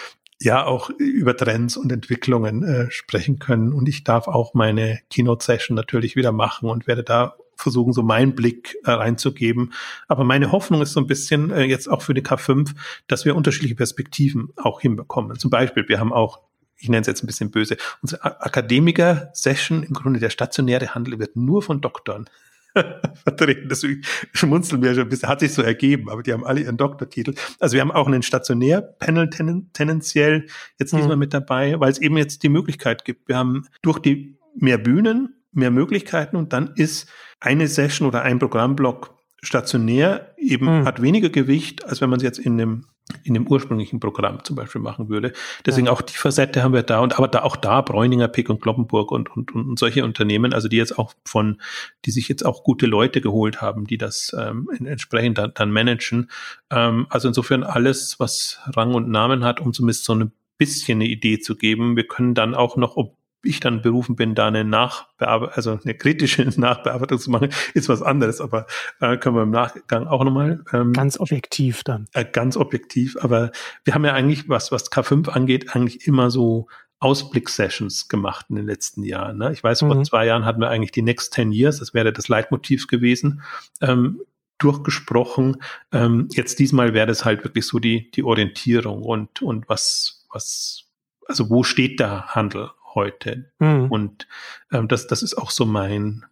[0.40, 3.72] ja auch über Trends und Entwicklungen äh, sprechen können.
[3.72, 8.36] Und ich darf auch meine Keynote-Session natürlich wieder machen und werde da versuchen, so meinen
[8.36, 9.72] Blick äh, reinzugeben.
[10.06, 12.72] Aber meine Hoffnung ist so ein bisschen äh, jetzt auch für die K5,
[13.08, 15.36] dass wir unterschiedliche Perspektiven auch hinbekommen.
[15.40, 16.40] Zum Beispiel, wir haben auch
[16.78, 21.36] ich nenne es jetzt ein bisschen böse, unsere Akademiker-Session, im Grunde der stationäre Handel, wird
[21.36, 22.28] nur von Doktoren
[23.24, 23.68] vertreten.
[23.68, 24.02] Deswegen
[24.32, 27.34] schmunzeln wir schon ein bisschen, hat sich so ergeben, aber die haben alle ihren Doktortitel.
[27.58, 30.46] Also wir haben auch einen Stationär-Panel ten, tendenziell
[30.78, 31.20] jetzt diesmal mhm.
[31.20, 33.28] mit dabei, weil es eben jetzt die Möglichkeit gibt.
[33.28, 37.08] Wir haben durch die mehr Bühnen, mehr Möglichkeiten und dann ist
[37.40, 40.84] eine Session oder ein Programmblock stationär eben mhm.
[40.84, 42.86] hat weniger Gewicht, als wenn man es jetzt in dem
[43.24, 45.32] in dem ursprünglichen Programm zum Beispiel machen würde.
[45.64, 45.92] Deswegen ja.
[45.92, 49.10] auch die Facette haben wir da und aber da auch da Bräuninger, Pick und Kloppenburg
[49.10, 51.60] und, und, und solche Unternehmen, also die jetzt auch von,
[52.04, 56.30] die sich jetzt auch gute Leute geholt haben, die das ähm, entsprechend dann, dann managen.
[56.70, 61.08] Ähm, also insofern alles, was Rang und Namen hat, um zumindest so ein bisschen eine
[61.08, 61.96] Idee zu geben.
[61.96, 65.94] Wir können dann auch noch, ob ich dann berufen bin, da eine Nachbearbeitung, also eine
[65.94, 68.66] kritische Nachbearbeitung zu machen, ist was anderes, aber
[69.00, 70.64] äh, können wir im Nachgang auch nochmal.
[70.72, 72.06] Ähm, ganz objektiv dann.
[72.12, 73.52] Äh, ganz objektiv, aber
[73.84, 76.68] wir haben ja eigentlich, was, was K5 angeht, eigentlich immer so
[77.00, 79.38] Ausblick-Sessions gemacht in den letzten Jahren.
[79.38, 79.52] Ne?
[79.52, 79.92] Ich weiß, mhm.
[79.92, 83.42] vor zwei Jahren hatten wir eigentlich die Next 10 Years, das wäre das Leitmotiv gewesen,
[83.80, 84.20] ähm,
[84.58, 85.62] durchgesprochen.
[85.92, 90.84] Ähm, jetzt diesmal wäre das halt wirklich so die, die Orientierung und, und was, was,
[91.26, 93.50] also wo steht der Handel heute.
[93.58, 93.90] Mhm.
[93.90, 94.28] Und
[94.72, 96.24] ähm, das, das ist auch so mein,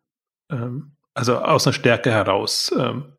[0.50, 3.12] ähm, also aus einer Stärke heraus ähm,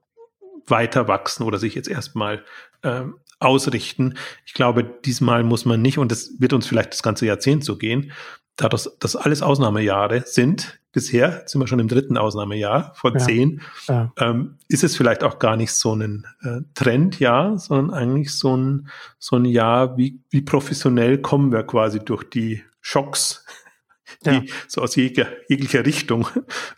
[0.67, 2.43] weiter wachsen oder sich jetzt erstmal
[2.83, 4.15] ähm, ausrichten.
[4.45, 7.77] Ich glaube, diesmal muss man nicht, und das wird uns vielleicht das ganze Jahrzehnt so
[7.77, 8.11] gehen,
[8.55, 13.19] da das, das alles Ausnahmejahre sind, bisher sind wir schon im dritten Ausnahmejahr von ja.
[13.19, 14.11] zehn, ja.
[14.17, 18.89] Ähm, ist es vielleicht auch gar nicht so ein äh, Trendjahr, sondern eigentlich so ein,
[19.19, 23.45] so ein Jahr, wie, wie professionell kommen wir quasi durch die Schocks,
[24.25, 24.43] die ja.
[24.69, 26.25] so aus jeglicher, jeglicher Richtung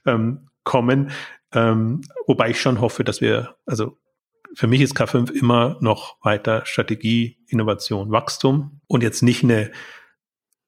[0.07, 1.11] ähm, kommen.
[1.51, 3.99] Ähm, wobei ich schon hoffe, dass wir, also
[4.55, 9.71] für mich ist K5 immer noch weiter Strategie, Innovation, Wachstum und jetzt nicht eine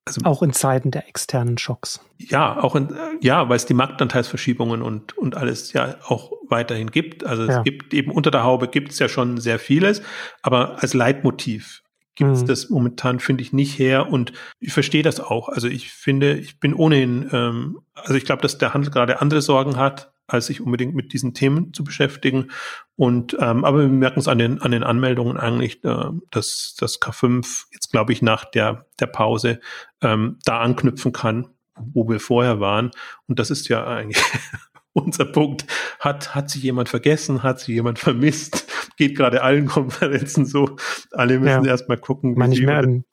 [0.06, 2.02] also, auch in Zeiten der externen Schocks.
[2.18, 7.24] Ja, auch in, ja, weil es die Marktanteilsverschiebungen und, und alles ja auch weiterhin gibt.
[7.24, 7.60] Also ja.
[7.60, 10.02] es gibt eben unter der Haube gibt es ja schon sehr vieles,
[10.42, 11.80] aber als Leitmotiv
[12.16, 12.47] gibt es mhm.
[12.47, 14.09] das momentan, finde ich, nicht her.
[14.09, 15.49] Und ich verstehe das auch.
[15.49, 19.41] Also ich finde, ich bin ohnehin, ähm, also ich glaube, dass der Handel gerade andere
[19.41, 22.51] Sorgen hat, als sich unbedingt mit diesen Themen zu beschäftigen.
[22.95, 27.01] Und ähm, aber wir merken es an den an den Anmeldungen eigentlich, äh, dass das
[27.01, 29.59] K5 jetzt glaube ich nach der der Pause
[30.01, 32.91] ähm, da anknüpfen kann, wo wir vorher waren.
[33.28, 34.24] Und das ist ja eigentlich
[34.94, 35.66] unser Punkt.
[36.00, 37.44] Hat, hat sich jemand vergessen?
[37.44, 38.68] Hat sich jemand vermisst?
[38.98, 40.76] Geht gerade allen Konferenzen so.
[41.12, 41.72] Alle müssen ja.
[41.72, 42.36] erstmal gucken.
[42.36, 43.06] Wie nicht, mehr im,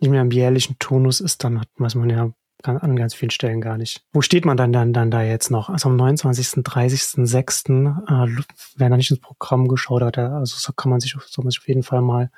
[0.00, 2.32] nicht mehr im jährlichen Tonus ist, dann hat, weiß man ja
[2.64, 4.02] an ganz vielen Stellen gar nicht.
[4.12, 5.68] Wo steht man dann dann, dann da jetzt noch?
[5.68, 7.64] Also am 29., 30., 6.
[7.64, 7.70] Äh,
[8.76, 11.60] wer da nicht ins Programm geschaut hat, also so kann man sich, so man sich
[11.60, 12.30] auf jeden Fall mal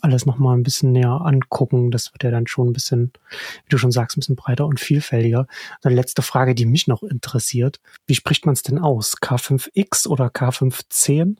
[0.00, 1.90] alles nochmal ein bisschen näher angucken.
[1.90, 3.12] Das wird ja dann schon ein bisschen,
[3.64, 5.46] wie du schon sagst, ein bisschen breiter und vielfältiger.
[5.82, 7.80] Eine letzte Frage, die mich noch interessiert.
[8.06, 9.16] Wie spricht man es denn aus?
[9.20, 11.36] K5X oder K510?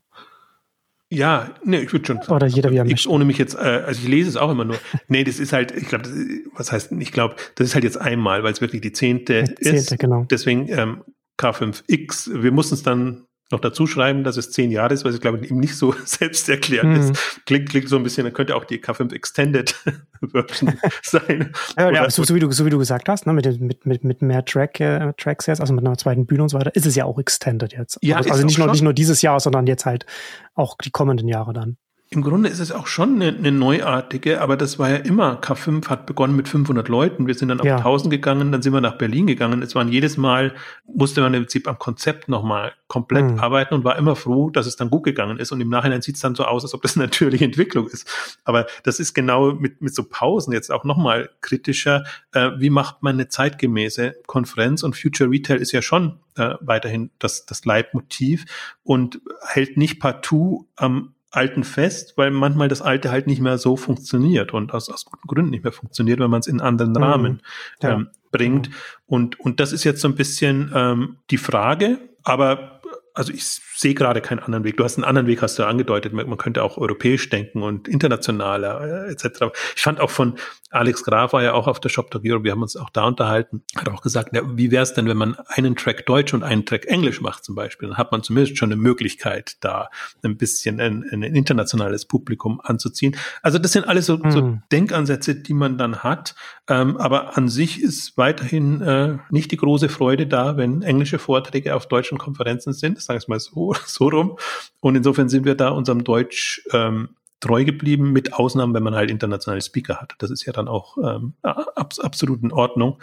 [1.08, 2.32] Ja, nee, ich würde schon sagen.
[2.32, 3.08] Oder jeder wie er möchte.
[3.08, 4.76] Ohne mich jetzt, äh, also ich lese es auch immer nur.
[5.08, 6.08] nee, das ist halt, ich glaube,
[6.54, 9.54] was heißt, ich glaube, das ist halt jetzt einmal, weil es wirklich die zehnte, die
[9.54, 9.98] zehnte ist.
[9.98, 10.26] Genau.
[10.30, 11.04] Deswegen ähm,
[11.38, 12.42] K5X.
[12.42, 15.38] Wir mussten es dann noch dazu schreiben, dass es zehn Jahre ist, weil es, glaube
[15.38, 17.10] ich, eben nicht so selbsterklärend mhm.
[17.12, 17.46] ist.
[17.46, 19.74] Klingt, klingt so ein bisschen, dann könnte auch die K5 Extended
[20.20, 21.52] Version sein.
[21.78, 24.04] Ja, ja so, so, wie du, so wie du gesagt hast, ne, mit, mit, mit,
[24.04, 26.86] mit mehr Track, äh, Tracks jetzt, also mit einer zweiten Bühne und so weiter, ist
[26.86, 27.98] es ja auch Extended jetzt.
[28.02, 30.06] Ja, also, also nicht, nur, nicht nur dieses Jahr, sondern jetzt halt
[30.54, 31.76] auch die kommenden Jahre dann.
[32.08, 35.88] Im Grunde ist es auch schon eine, eine, neuartige, aber das war ja immer, K5
[35.88, 37.78] hat begonnen mit 500 Leuten, wir sind dann auf ja.
[37.78, 39.60] 1000 gegangen, dann sind wir nach Berlin gegangen.
[39.60, 40.54] Es waren jedes Mal,
[40.86, 43.40] musste man im Prinzip am Konzept nochmal komplett mhm.
[43.40, 45.50] arbeiten und war immer froh, dass es dann gut gegangen ist.
[45.50, 48.08] Und im Nachhinein sieht es dann so aus, als ob das eine natürliche Entwicklung ist.
[48.44, 52.04] Aber das ist genau mit, mit so Pausen jetzt auch nochmal kritischer.
[52.32, 54.84] Äh, wie macht man eine zeitgemäße Konferenz?
[54.84, 58.44] Und Future Retail ist ja schon äh, weiterhin das, das Leitmotiv
[58.84, 63.76] und hält nicht partout am Alten fest, weil manchmal das Alte halt nicht mehr so
[63.76, 67.02] funktioniert und aus, aus guten Gründen nicht mehr funktioniert, wenn man es in anderen mhm.
[67.02, 67.42] Rahmen
[67.82, 67.94] ja.
[67.94, 68.70] ähm, bringt.
[69.06, 72.80] Und, und das ist jetzt so ein bisschen ähm, die Frage, aber
[73.16, 73.44] also ich
[73.74, 74.76] sehe gerade keinen anderen Weg.
[74.76, 76.12] Du hast einen anderen Weg, hast du angedeutet.
[76.12, 79.46] Man könnte auch europäisch denken und internationaler äh, etc.
[79.74, 80.34] Ich fand auch von
[80.70, 82.44] Alex Graf war ja auch auf der Shop Talk Europe.
[82.44, 83.62] Wir haben uns auch da unterhalten.
[83.76, 86.66] Hat auch gesagt, ja, wie wäre es denn, wenn man einen Track Deutsch und einen
[86.66, 87.88] Track Englisch macht zum Beispiel?
[87.88, 89.88] Dann hat man zumindest schon eine Möglichkeit, da
[90.22, 93.16] ein bisschen ein, ein internationales Publikum anzuziehen.
[93.42, 94.30] Also das sind alles so, mhm.
[94.30, 96.34] so Denkansätze, die man dann hat.
[96.68, 101.74] Ähm, aber an sich ist weiterhin äh, nicht die große Freude da, wenn englische Vorträge
[101.74, 102.98] auf deutschen Konferenzen sind.
[103.06, 104.38] Das sage ich mal so, so rum.
[104.80, 107.10] Und insofern sind wir da unserem Deutsch ähm,
[107.40, 110.14] treu geblieben, mit Ausnahmen, wenn man halt internationale Speaker hat.
[110.18, 113.00] Das ist ja dann auch ähm, ab, absolut in Ordnung.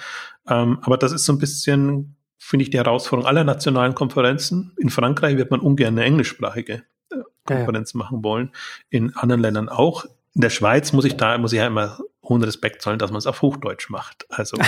[0.48, 4.74] Ähm, aber das ist so ein bisschen finde ich die Herausforderung aller nationalen Konferenzen.
[4.78, 7.16] In Frankreich wird man ungern eine englischsprachige äh,
[7.46, 8.04] Konferenz ja, ja.
[8.04, 8.52] machen wollen.
[8.90, 10.06] In anderen Ländern auch.
[10.36, 13.20] In der Schweiz muss ich da, muss ich ja immer hohen Respekt zollen, dass man
[13.20, 14.26] es auf Hochdeutsch macht.
[14.30, 14.58] Also.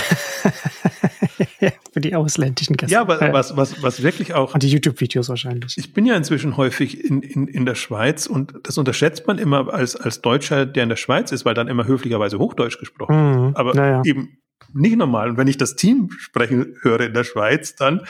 [1.92, 2.92] Für die ausländischen Gäste.
[2.92, 4.52] Ja, aber was, was, was wirklich auch.
[4.54, 5.76] Und die YouTube-Videos wahrscheinlich.
[5.78, 9.72] Ich bin ja inzwischen häufig in, in, in der Schweiz und das unterschätzt man immer
[9.72, 13.50] als, als Deutscher, der in der Schweiz ist, weil dann immer höflicherweise Hochdeutsch gesprochen wird.
[13.50, 14.02] Mhm, aber naja.
[14.04, 14.38] eben
[14.74, 15.30] nicht normal.
[15.30, 18.06] Und wenn ich das Team sprechen höre in der Schweiz, dann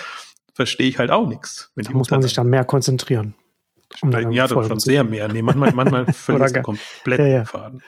[0.52, 1.70] verstehe ich halt auch nichts.
[1.76, 3.34] Da muss man sich dann mehr konzentrieren.
[4.02, 5.28] Um ja, doch schon sehr mehr.
[5.28, 7.44] Nee, manchmal, manchmal völlig komplett ja, ja.
[7.44, 7.82] Faden.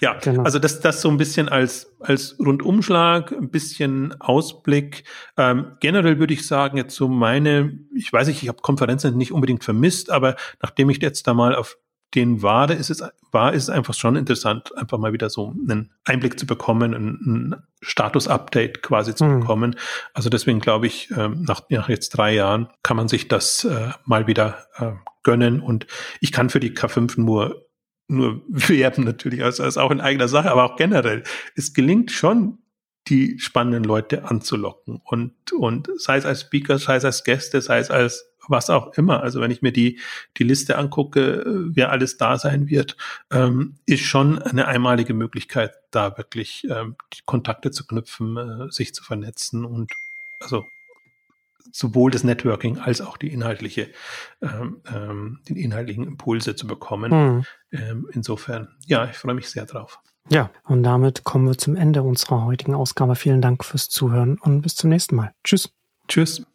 [0.00, 0.42] Ja, genau.
[0.42, 5.04] also das, das so ein bisschen als, als Rundumschlag, ein bisschen Ausblick.
[5.38, 9.32] Ähm, generell würde ich sagen, jetzt so meine, ich weiß nicht, ich habe Konferenzen nicht
[9.32, 11.78] unbedingt vermisst, aber nachdem ich jetzt da mal auf
[12.14, 15.92] den war, ist es, war, ist es einfach schon interessant, einfach mal wieder so einen
[16.04, 19.40] Einblick zu bekommen, ein, ein Status-Update quasi zu mhm.
[19.40, 19.76] bekommen.
[20.12, 23.90] Also deswegen glaube ich, ähm, nach, nach jetzt drei Jahren kann man sich das äh,
[24.04, 24.92] mal wieder äh,
[25.22, 25.86] gönnen und
[26.20, 27.64] ich kann für die K5 nur
[28.06, 31.22] nur werben natürlich als, als auch in eigener Sache, aber auch generell.
[31.54, 32.58] Es gelingt schon,
[33.08, 37.78] die spannenden Leute anzulocken und, und sei es als Speaker, sei es als Gäste, sei
[37.78, 39.22] es als was auch immer.
[39.22, 40.00] Also wenn ich mir die,
[40.36, 42.96] die Liste angucke, wer alles da sein wird,
[43.30, 46.96] ähm, ist schon eine einmalige Möglichkeit, da wirklich ähm,
[47.26, 49.92] Kontakte zu knüpfen, äh, sich zu vernetzen und
[50.40, 50.64] also
[51.72, 53.90] sowohl das Networking als auch die inhaltliche,
[54.42, 57.10] ähm, ähm, den inhaltlichen Impulse zu bekommen.
[57.70, 58.06] Mhm.
[58.12, 59.98] Insofern, ja, ich freue mich sehr drauf.
[60.30, 63.14] Ja, und damit kommen wir zum Ende unserer heutigen Ausgabe.
[63.14, 65.34] Vielen Dank fürs Zuhören und bis zum nächsten Mal.
[65.42, 65.70] Tschüss.
[66.08, 66.46] Tschüss.